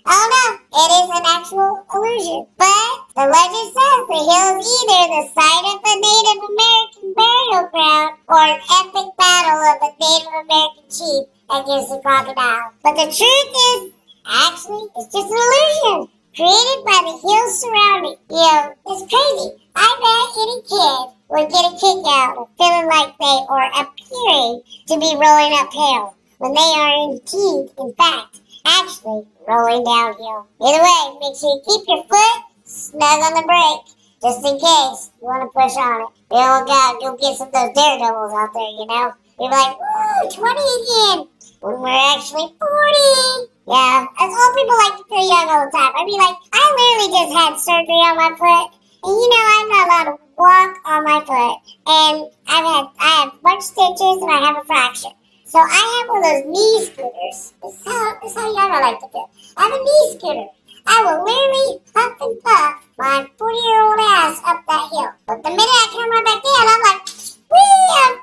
Oh 0.03 0.25
no, 0.33 0.45
it 0.81 0.89
is 0.97 1.09
an 1.13 1.25
actual 1.29 1.85
illusion. 1.93 2.47
But 2.57 2.93
the 3.13 3.29
legend 3.29 3.69
says 3.69 3.99
the 4.09 4.17
hill 4.17 4.49
is 4.57 4.65
either 4.65 5.03
the 5.13 5.23
site 5.29 5.65
of 5.69 5.77
a 5.77 5.93
Native 6.01 6.41
American 6.41 7.07
burial 7.13 7.69
ground 7.69 8.11
or 8.25 8.41
an 8.41 8.57
epic 8.81 9.07
battle 9.13 9.61
of 9.61 9.77
a 9.77 9.91
Native 10.01 10.33
American 10.41 10.85
chief 10.89 11.23
against 11.53 11.93
a 11.93 11.99
crocodile. 12.01 12.73
But 12.81 12.97
the 12.97 13.13
truth 13.13 13.51
is, 13.69 13.93
actually, 14.25 14.89
it's 14.97 15.13
just 15.13 15.29
an 15.29 15.37
illusion 15.37 16.09
created 16.33 16.79
by 16.81 16.99
the 17.05 17.15
hills 17.21 17.53
surrounding. 17.61 18.17
You 18.33 18.41
know, 18.41 18.73
it's 18.89 19.05
crazy. 19.05 19.53
I 19.77 19.85
bet 20.01 20.33
any 20.41 20.59
kid 20.65 21.13
would 21.29 21.47
get 21.53 21.69
a 21.69 21.73
kick 21.77 22.01
out 22.09 22.41
of 22.41 22.49
feeling 22.57 22.89
like 22.89 23.13
they 23.21 23.37
are 23.53 23.69
appearing 23.85 24.65
to 24.89 24.97
be 24.97 25.13
rolling 25.13 25.53
uphill 25.61 26.15
when 26.41 26.53
they 26.57 26.73
are 26.73 26.93
indeed, 27.05 27.69
in 27.77 27.93
fact, 27.93 28.40
actually 28.65 29.25
rolling 29.47 29.83
downhill. 29.83 30.47
Either 30.61 30.83
way, 30.83 31.01
make 31.19 31.35
sure 31.37 31.55
you 31.55 31.61
keep 31.65 31.87
your 31.87 32.03
foot 32.05 32.37
snug 32.63 33.19
on 33.21 33.33
the 33.35 33.45
brake, 33.45 33.85
just 34.21 34.45
in 34.45 34.55
case 34.55 35.11
you 35.19 35.27
want 35.27 35.43
to 35.43 35.49
push 35.51 35.75
on 35.77 36.01
it. 36.01 36.11
You 36.31 36.39
don't 36.39 36.67
got 36.67 36.99
go 37.01 37.17
get 37.17 37.37
some 37.37 37.47
of 37.47 37.53
those 37.53 37.73
daredevils 37.75 38.33
out 38.33 38.53
there, 38.53 38.73
you 38.79 38.85
know? 38.85 39.13
You're 39.39 39.51
like, 39.51 39.73
woo, 39.79 40.29
20 40.29 40.37
again, 40.37 41.27
when 41.61 41.81
we're 41.81 42.15
actually 42.15 42.53
40. 42.59 43.51
Yeah, 43.67 44.05
as 44.19 44.29
old 44.29 44.55
people 44.57 44.77
like 44.77 44.97
to 44.97 45.05
feel 45.07 45.25
young 45.25 45.47
all 45.49 45.65
the 45.65 45.71
time. 45.71 45.93
I 45.95 46.03
mean, 46.03 46.19
like, 46.19 46.37
I 46.51 46.63
literally 46.75 47.11
just 47.13 47.31
had 47.33 47.55
surgery 47.57 48.01
on 48.03 48.17
my 48.17 48.31
foot, 48.35 48.67
and 49.05 49.13
you 49.15 49.27
know, 49.29 49.43
I'm 49.53 49.69
not 49.69 49.85
allowed 49.87 50.07
to 50.11 50.23
walk 50.37 50.77
on 50.85 51.03
my 51.03 51.19
foot, 51.21 51.57
and 51.85 52.15
I've 52.47 52.65
had, 52.65 52.85
I 52.99 53.09
have 53.21 53.41
bunch 53.41 53.59
of 53.59 53.63
stitches, 53.63 54.21
and 54.21 54.31
I 54.31 54.39
have 54.45 54.57
a 54.57 54.65
fracture. 54.65 55.13
So 55.51 55.59
I 55.59 55.67
have 55.67 56.07
one 56.07 56.23
of 56.23 56.31
those 56.31 56.47
knee 56.47 56.79
scooters. 56.87 57.51
This 57.59 57.75
is 57.75 57.83
how, 57.83 58.15
how 58.23 58.47
young 58.55 58.71
I 58.71 58.79
like 58.87 59.03
to 59.03 59.07
feel. 59.11 59.27
I 59.59 59.67
have 59.67 59.75
a 59.75 59.83
knee 59.83 60.07
scooter. 60.15 60.47
I 60.87 60.95
will 61.03 61.27
literally 61.27 61.83
puff 61.91 62.15
and 62.23 62.39
puff 62.39 62.79
my 62.95 63.27
40 63.35 63.59
year 63.59 63.83
old 63.83 63.99
ass 63.99 64.39
up 64.47 64.63
that 64.63 64.87
hill. 64.95 65.11
But 65.27 65.43
the 65.43 65.51
minute 65.51 65.67
I 65.67 65.91
turn 65.91 66.07
my 66.07 66.23
back 66.23 66.39
in, 66.39 66.55
I'm 66.71 66.79
like, 66.87 67.03
wee, 67.51 67.67
I'm 67.99 68.15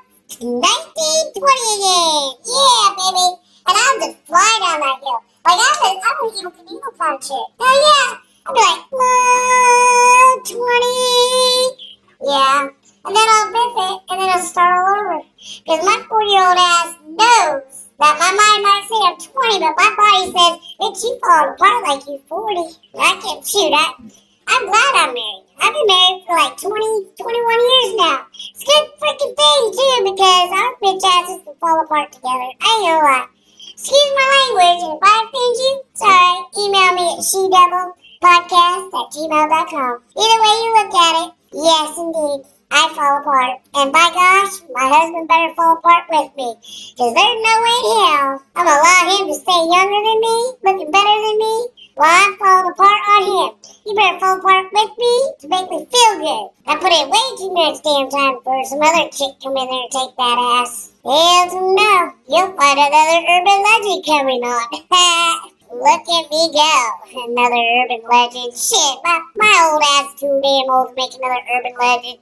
1920 0.57 1.37
again. 1.77 2.33
Yeah, 2.49 2.97
baby. 2.97 3.37
And 3.69 3.77
I'll 3.77 4.01
just 4.01 4.25
fly 4.25 4.49
down 4.65 4.81
that 4.81 4.97
hill. 4.97 5.21
Like, 5.45 5.61
I'm 5.61 5.85
a, 5.85 6.01
I'm 6.01 6.17
a 6.17 6.33
Evel 6.33 6.49
Knievel 6.49 6.97
kind 6.97 7.13
of 7.13 7.21
chick. 7.21 7.45
Hell 7.61 7.77
yeah. 7.77 8.25
I'll 8.49 8.57
be 8.57 8.65
like, 8.65 8.89
20. 10.49 10.65
Yeah. 12.25 12.73
And 13.09 13.17
then 13.17 13.25
I'll 13.25 13.49
miss 13.49 13.73
it, 13.73 13.97
and 14.05 14.21
then 14.21 14.29
I'll 14.29 14.45
start 14.45 14.69
all 14.69 14.85
over. 15.01 15.25
Because 15.65 15.81
my 15.81 15.97
40 15.97 16.29
year 16.29 16.45
old 16.45 16.61
ass 16.61 16.93
knows 17.09 17.89
that 17.97 18.21
my 18.21 18.29
mind 18.37 18.61
might 18.61 18.85
say 18.85 19.01
I'm 19.01 19.17
20, 19.17 19.65
but 19.65 19.73
my 19.81 19.89
body 19.97 20.29
says, 20.29 20.53
bitch, 20.77 21.01
you 21.01 21.17
fall 21.17 21.49
apart 21.49 21.89
like 21.89 22.05
you're 22.05 22.21
40. 22.29 22.69
I 23.01 23.17
can't 23.17 23.41
shoot. 23.41 23.73
I, 23.73 23.97
I'm 24.45 24.61
glad 24.69 24.93
I'm 24.93 25.17
married. 25.17 25.41
I've 25.57 25.73
been 25.73 25.89
married 25.89 26.21
for 26.21 26.37
like 26.37 26.53
20, 26.53 26.69
21 27.17 27.33
years 27.65 27.91
now. 27.97 28.29
It's 28.29 28.61
a 28.61 28.69
good 28.69 28.85
freaking 29.01 29.33
thing, 29.33 29.61
too, 29.73 29.97
because 30.13 30.49
our 30.53 30.69
bitch 30.77 31.01
asses 31.01 31.41
can 31.49 31.57
fall 31.57 31.81
apart 31.81 32.13
together. 32.13 32.45
I 32.61 32.69
ain't 32.77 32.93
gonna 32.93 33.09
lie. 33.09 33.27
Excuse 33.73 34.11
my 34.13 34.27
language, 34.37 34.85
and 34.85 34.93
if 34.93 35.01
I 35.01 35.13
offend 35.25 35.55
you, 35.57 35.73
sorry, 35.97 36.45
email 36.61 36.93
me 36.93 37.05
at 37.17 37.25
she 37.25 37.41
podcast 38.21 38.85
at 38.93 39.07
gmail.com. 39.17 39.93
Either 40.13 40.39
way 40.45 40.53
you 40.61 40.69
look 40.77 40.93
at 40.93 41.13
it, 41.25 41.29
yes, 41.57 41.97
indeed. 41.97 42.58
I 42.71 42.85
fall 42.93 43.17
apart. 43.17 43.61
And 43.73 43.91
by 43.91 44.13
gosh, 44.13 44.61
my 44.77 44.85
husband 44.93 45.27
better 45.27 45.53
fall 45.55 45.77
apart 45.81 46.05
with 46.05 46.29
me. 46.37 46.53
Cause 46.97 47.13
there's 47.17 47.41
no 47.41 47.53
way 47.65 47.79
in 47.81 47.97
hell 47.97 48.45
I'm 48.53 48.65
gonna 48.65 48.77
allow 48.77 49.01
him 49.09 49.25
to 49.25 49.35
stay 49.41 49.61
younger 49.73 50.01
than 50.05 50.19
me, 50.21 50.37
looking 50.61 50.91
better 50.93 51.17
than 51.17 51.37
me, 51.41 51.55
while 51.97 52.13
I'm 52.13 52.37
falling 52.37 52.69
apart 52.69 53.01
on 53.09 53.21
him. 53.25 53.49
You 53.89 53.95
better 53.97 54.19
fall 54.21 54.37
apart 54.37 54.69
with 54.69 54.93
me 55.01 55.13
to 55.41 55.45
make 55.49 55.69
me 55.69 55.79
feel 55.89 56.13
good. 56.21 56.45
I 56.69 56.77
put 56.77 56.93
in 56.93 57.09
way 57.09 57.25
too 57.41 57.51
much 57.57 57.81
damn 57.81 58.05
time 58.13 58.37
for 58.45 58.61
some 58.69 58.85
other 58.85 59.09
chick 59.09 59.33
come 59.41 59.57
in 59.57 59.65
there 59.65 59.89
and 59.89 59.91
take 59.91 60.13
that 60.13 60.37
ass. 60.61 60.93
Hell 61.01 61.73
no, 61.73 62.13
you'll 62.29 62.53
find 62.53 62.77
another 62.77 63.19
urban 63.33 63.59
legend 63.65 64.05
coming 64.05 64.45
on. 64.45 65.49
look 65.73 66.05
at 66.05 66.25
me 66.29 66.41
go. 66.53 66.75
Another 67.13 67.63
urban 67.81 68.01
legend. 68.09 68.53
Shit, 68.53 68.97
my, 69.03 69.21
my 69.35 69.69
old 69.71 69.83
ass 69.83 70.19
too 70.19 70.39
damn 70.43 70.69
old 70.69 70.89
to 70.89 70.95
make 70.95 71.13
another 71.15 71.41
urban 71.55 71.73
legend. 71.79 72.19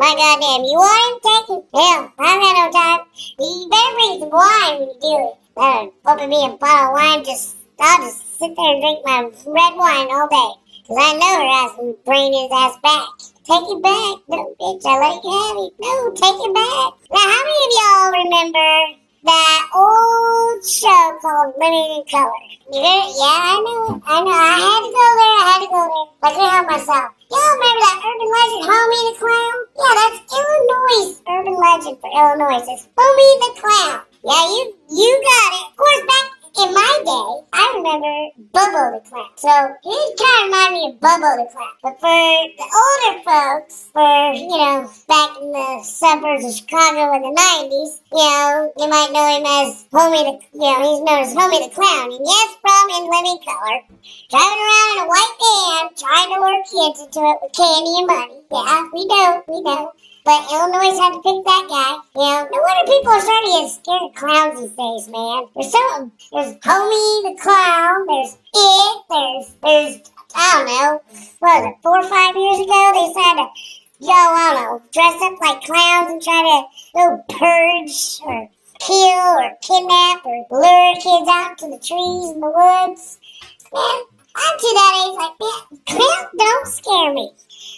My 0.00 0.16
goddamn, 0.16 0.64
you 0.64 0.80
want 0.80 0.96
him? 0.96 1.20
Take 1.20 1.48
him. 1.52 1.60
Hell, 1.76 2.08
I 2.16 2.32
ain't 2.32 2.40
got 2.40 2.56
no 2.56 2.66
time. 2.72 3.00
You 3.36 3.68
better 3.68 3.92
bring 4.00 4.16
some 4.16 4.32
wine 4.32 4.80
when 4.80 4.88
you 4.88 4.96
do 4.96 5.12
it. 5.28 5.34
Better 5.52 5.92
open 6.08 6.30
me 6.30 6.40
a 6.40 6.56
bottle 6.56 6.88
of 6.88 6.92
wine, 6.96 7.20
just, 7.20 7.60
I'll 7.78 8.00
just 8.00 8.24
sit 8.40 8.56
there 8.56 8.72
and 8.72 8.80
drink 8.80 9.04
my 9.04 9.28
red 9.28 9.76
wine 9.76 10.08
all 10.08 10.24
day. 10.24 10.56
Cause 10.88 10.96
I 10.96 11.20
know 11.20 11.32
her 11.36 11.52
ass 11.52 11.76
will 11.76 12.00
bring 12.08 12.32
his 12.32 12.48
ass 12.48 12.80
back. 12.80 13.12
Take 13.44 13.68
it 13.68 13.82
back. 13.84 14.24
No, 14.24 14.56
bitch, 14.56 14.88
I 14.88 14.96
let 15.04 15.20
you 15.20 15.68
it. 15.68 15.72
No, 15.76 15.92
take 16.16 16.48
it 16.48 16.54
back. 16.56 16.88
Now, 17.12 17.20
how 17.20 17.42
many 17.44 17.60
of 17.60 17.76
y'all 17.76 18.08
remember 18.24 18.96
that 19.24 19.60
old 19.74 20.64
show 20.64 21.18
called 21.20 21.54
Living 21.60 22.00
in 22.00 22.04
Color? 22.08 22.32
You 22.72 22.80
it? 22.80 23.06
Yeah, 23.20 23.36
I 23.52 23.56
know. 23.60 24.00
I 24.06 24.16
know. 24.24 24.32
I 24.32 24.56
had 24.56 24.80
to 24.80 24.90
go 24.90 25.06
there. 25.20 25.36
I 25.36 25.44
had 25.44 25.60
to 25.60 25.70
go 25.70 25.82
there. 25.90 26.06
I 26.22 26.28
couldn't 26.32 26.50
help 26.50 26.66
myself. 26.70 27.08
Y'all 27.30 27.50
remember 27.54 27.80
that 27.84 27.98
urban 28.00 28.30
legend, 28.32 28.64
Homie 28.66 29.02
the 29.06 29.14
Clown? 29.20 29.56
Yeah, 29.76 29.92
that's 29.98 30.18
Illinois' 30.34 31.14
urban 31.28 31.56
legend 31.60 31.96
for 32.00 32.10
Illinois. 32.10 32.64
It's 32.64 32.88
Homie 32.96 33.34
the 33.44 33.50
Clown. 33.60 34.00
Yeah, 34.24 34.44
you 34.50 34.62
you 34.90 35.10
got 35.20 35.48
it. 35.54 35.64
Of 35.68 35.76
course, 35.76 36.02
back 36.08 36.39
in 36.58 36.74
my 36.74 36.94
day, 37.06 37.46
I 37.52 37.64
remember 37.76 38.14
Bubbo 38.50 38.98
the 38.98 39.08
Clown. 39.08 39.30
So 39.36 39.52
he 39.82 39.94
kind 40.18 40.38
of 40.38 40.44
reminded 40.46 40.74
me 40.74 40.88
of 40.90 41.00
Bubbo 41.00 41.30
the 41.38 41.46
Clown. 41.52 41.76
But 41.82 42.00
for 42.00 42.10
the 42.10 42.66
older 42.66 43.14
folks, 43.22 43.88
for, 43.92 44.32
you 44.34 44.50
know, 44.50 44.90
back 45.06 45.30
in 45.40 45.52
the 45.52 45.82
suburbs 45.84 46.44
of 46.44 46.54
Chicago 46.54 47.14
in 47.14 47.22
the 47.22 47.34
90s, 47.34 48.02
you 48.10 48.24
know, 48.26 48.72
you 48.78 48.88
might 48.88 49.12
know 49.14 49.26
him 49.30 49.46
as 49.46 49.86
Homie 49.94 50.26
the, 50.26 50.34
you 50.58 50.66
know, 50.66 50.78
he's 50.82 51.02
known 51.06 51.20
as 51.22 51.34
Homie 51.34 51.62
the 51.62 51.74
Clown. 51.74 52.12
And 52.12 52.26
yes, 52.26 52.48
from 52.58 52.84
In 52.98 53.04
Living 53.06 53.38
Color, 53.46 53.76
driving 54.30 54.62
around 54.66 54.88
in 54.90 54.98
a 55.00 55.06
white 55.06 55.34
van, 55.38 55.82
trying 55.94 56.28
to 56.34 56.36
lure 56.40 56.62
kids 56.66 56.98
into 57.06 57.20
it 57.20 57.38
with 57.42 57.52
candy 57.54 57.94
and 57.98 58.06
money. 58.06 58.38
Yeah, 58.50 58.88
we 58.92 59.06
know, 59.06 59.42
we 59.46 59.60
know. 59.62 59.92
But 60.24 60.52
Illinois 60.52 60.98
had 61.00 61.12
to 61.14 61.22
pick 61.24 61.44
that 61.44 61.66
guy. 61.68 61.96
You 62.14 62.20
know, 62.20 62.48
no 62.52 62.58
wonder 62.60 62.92
people 62.92 63.12
are 63.12 63.20
starting 63.20 63.52
to 63.52 63.60
get 63.60 63.70
scared 63.70 64.02
of 64.02 64.14
clowns 64.14 64.60
these 64.60 64.76
days, 64.76 65.04
man. 65.08 65.46
There's 65.54 65.72
some, 65.72 66.12
there's 66.32 66.56
Homie 66.60 67.22
the 67.24 67.34
Clown, 67.40 68.06
there's 68.06 68.36
It, 68.52 69.02
there's, 69.08 69.46
there's, 69.64 70.12
I 70.34 70.46
don't 70.56 70.66
know, 70.68 71.02
what 71.40 71.62
was 71.62 71.72
it, 71.72 71.82
four 71.82 71.98
or 71.98 72.08
five 72.08 72.36
years 72.36 72.60
ago, 72.60 72.80
they 72.92 73.08
started 73.16 73.48
to, 73.48 73.48
yo, 74.04 74.12
I 74.12 74.52
don't 74.52 74.62
know, 74.62 74.82
dress 74.92 75.16
up 75.24 75.40
like 75.40 75.64
clowns 75.64 76.10
and 76.12 76.22
try 76.22 76.40
to 76.44 76.58
go 76.92 77.24
purge 77.32 78.20
or 78.28 78.48
kill 78.78 79.40
or 79.40 79.56
kidnap 79.60 80.24
or 80.24 80.46
lure 80.50 80.94
kids 80.96 81.28
out 81.28 81.58
to 81.58 81.66
the 81.68 81.80
trees 81.80 82.30
and 82.32 82.42
the 82.42 82.52
woods. 82.52 83.18
Man, 83.72 84.19
I'm 84.36 84.54
to 84.58 84.70
that 84.78 84.92
age 85.02 85.16
like, 85.18 85.36
man, 85.42 85.60
clowns 85.90 86.30
don't 86.38 86.66
scare 86.70 87.12
me. 87.14 87.26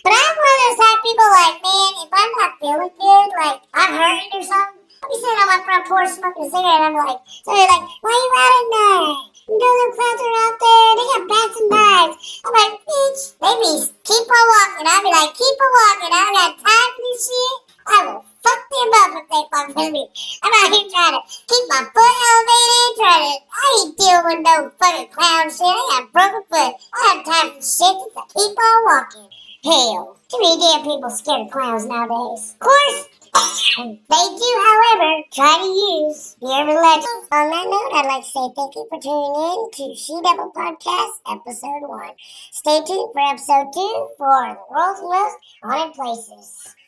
But 0.04 0.12
I'm 0.12 0.34
one 0.36 0.52
of 0.52 0.60
those 0.62 0.78
type 0.82 0.98
of 0.98 1.04
people 1.06 1.28
like, 1.32 1.56
man, 1.64 1.90
if 2.04 2.10
I'm 2.12 2.32
not 2.36 2.52
feeling 2.60 2.92
good, 2.92 3.28
like 3.40 3.60
I'm 3.72 3.92
hurting 3.96 4.32
or 4.36 4.44
something, 4.44 4.82
I'll 5.02 5.08
be 5.08 5.16
sitting 5.16 5.40
on 5.40 5.48
my 5.48 5.60
front 5.64 5.84
porch 5.88 6.10
smoking 6.12 6.44
a 6.44 6.50
cigarette. 6.52 6.76
And 6.76 6.86
I'm 6.92 6.96
like, 6.98 7.20
so 7.24 7.50
they're 7.56 7.72
like, 7.72 7.86
why 8.04 8.12
you 8.12 8.30
out 8.36 8.52
at 8.52 8.66
night? 8.68 9.32
You 9.48 9.56
know 9.58 9.72
them 9.80 9.90
clowns 9.96 10.20
are 10.22 10.38
out 10.44 10.56
there. 10.60 10.90
They 10.92 11.06
got 11.08 11.22
bats 11.32 11.56
and 11.56 11.68
knives. 11.72 12.16
I'm 12.44 12.52
like, 12.52 12.74
bitch, 12.84 13.20
they 13.40 13.52
be 13.58 13.72
keep 14.06 14.26
on 14.28 14.44
walking. 14.52 14.86
I'll 14.86 15.02
be 15.02 15.10
like, 15.10 15.32
keep 15.34 15.56
on 15.56 15.70
walking. 15.72 16.12
I 16.12 16.20
don't 16.20 16.36
got 16.36 16.52
time 16.62 16.90
for 16.94 17.02
this 17.02 17.20
shit. 17.26 17.56
I 17.82 17.96
will 18.06 18.31
fuck 18.42 18.62
them 18.70 18.90
up 19.00 19.10
if 19.22 19.26
they 19.30 19.42
fuck 19.50 19.68
with 19.76 19.92
me. 19.92 20.08
I'm 20.42 20.52
out 20.52 20.72
here 20.74 20.90
trying 20.90 21.14
to 21.14 21.22
keep 21.46 21.64
my 21.68 21.82
foot 21.94 22.14
elevated, 22.28 22.90
trying 22.98 23.22
to. 23.22 23.34
I 23.54 23.64
ain't 23.78 23.96
dealing 23.96 24.26
with 24.26 24.40
no 24.44 24.70
fucking 24.78 25.08
clown 25.14 25.46
shit. 25.48 25.62
I 25.62 25.84
got 25.90 26.12
broken 26.12 26.42
foot. 26.50 26.74
I 26.94 27.00
have 27.14 27.24
time 27.24 27.48
for 27.54 27.62
shit. 27.62 27.94
Just 28.02 28.14
to 28.14 28.22
keep 28.34 28.58
on 28.58 28.78
walking. 28.84 29.28
Hell, 29.64 30.16
too 30.28 30.38
many 30.42 30.58
damn 30.58 30.82
people 30.82 31.10
scared 31.10 31.46
of 31.46 31.52
clowns 31.52 31.86
nowadays. 31.86 32.54
Of 32.54 32.66
course, 32.66 33.08
they 33.32 34.26
do, 34.36 34.50
however, 34.66 35.22
try 35.32 35.56
to 35.62 35.66
use 35.66 36.36
the 36.40 36.48
urban 36.48 36.74
legend. 36.76 37.24
On 37.32 37.48
that 37.48 37.64
note, 37.64 37.94
I'd 37.94 38.06
like 38.06 38.24
to 38.24 38.28
say 38.28 38.48
thank 38.54 38.74
you 38.74 38.86
for 38.90 39.00
tuning 39.00 39.34
in 39.38 39.70
to 39.72 39.94
She 39.94 40.12
Devil 40.20 40.52
Podcast, 40.52 41.14
Episode 41.30 41.88
1. 41.88 42.10
Stay 42.50 42.80
tuned 42.84 43.12
for 43.12 43.20
Episode 43.20 43.72
2 43.72 44.08
for 44.18 44.52
the 44.52 44.60
world's 44.68 45.00
most 45.00 45.36
haunted 45.62 45.94
places. 45.94 46.74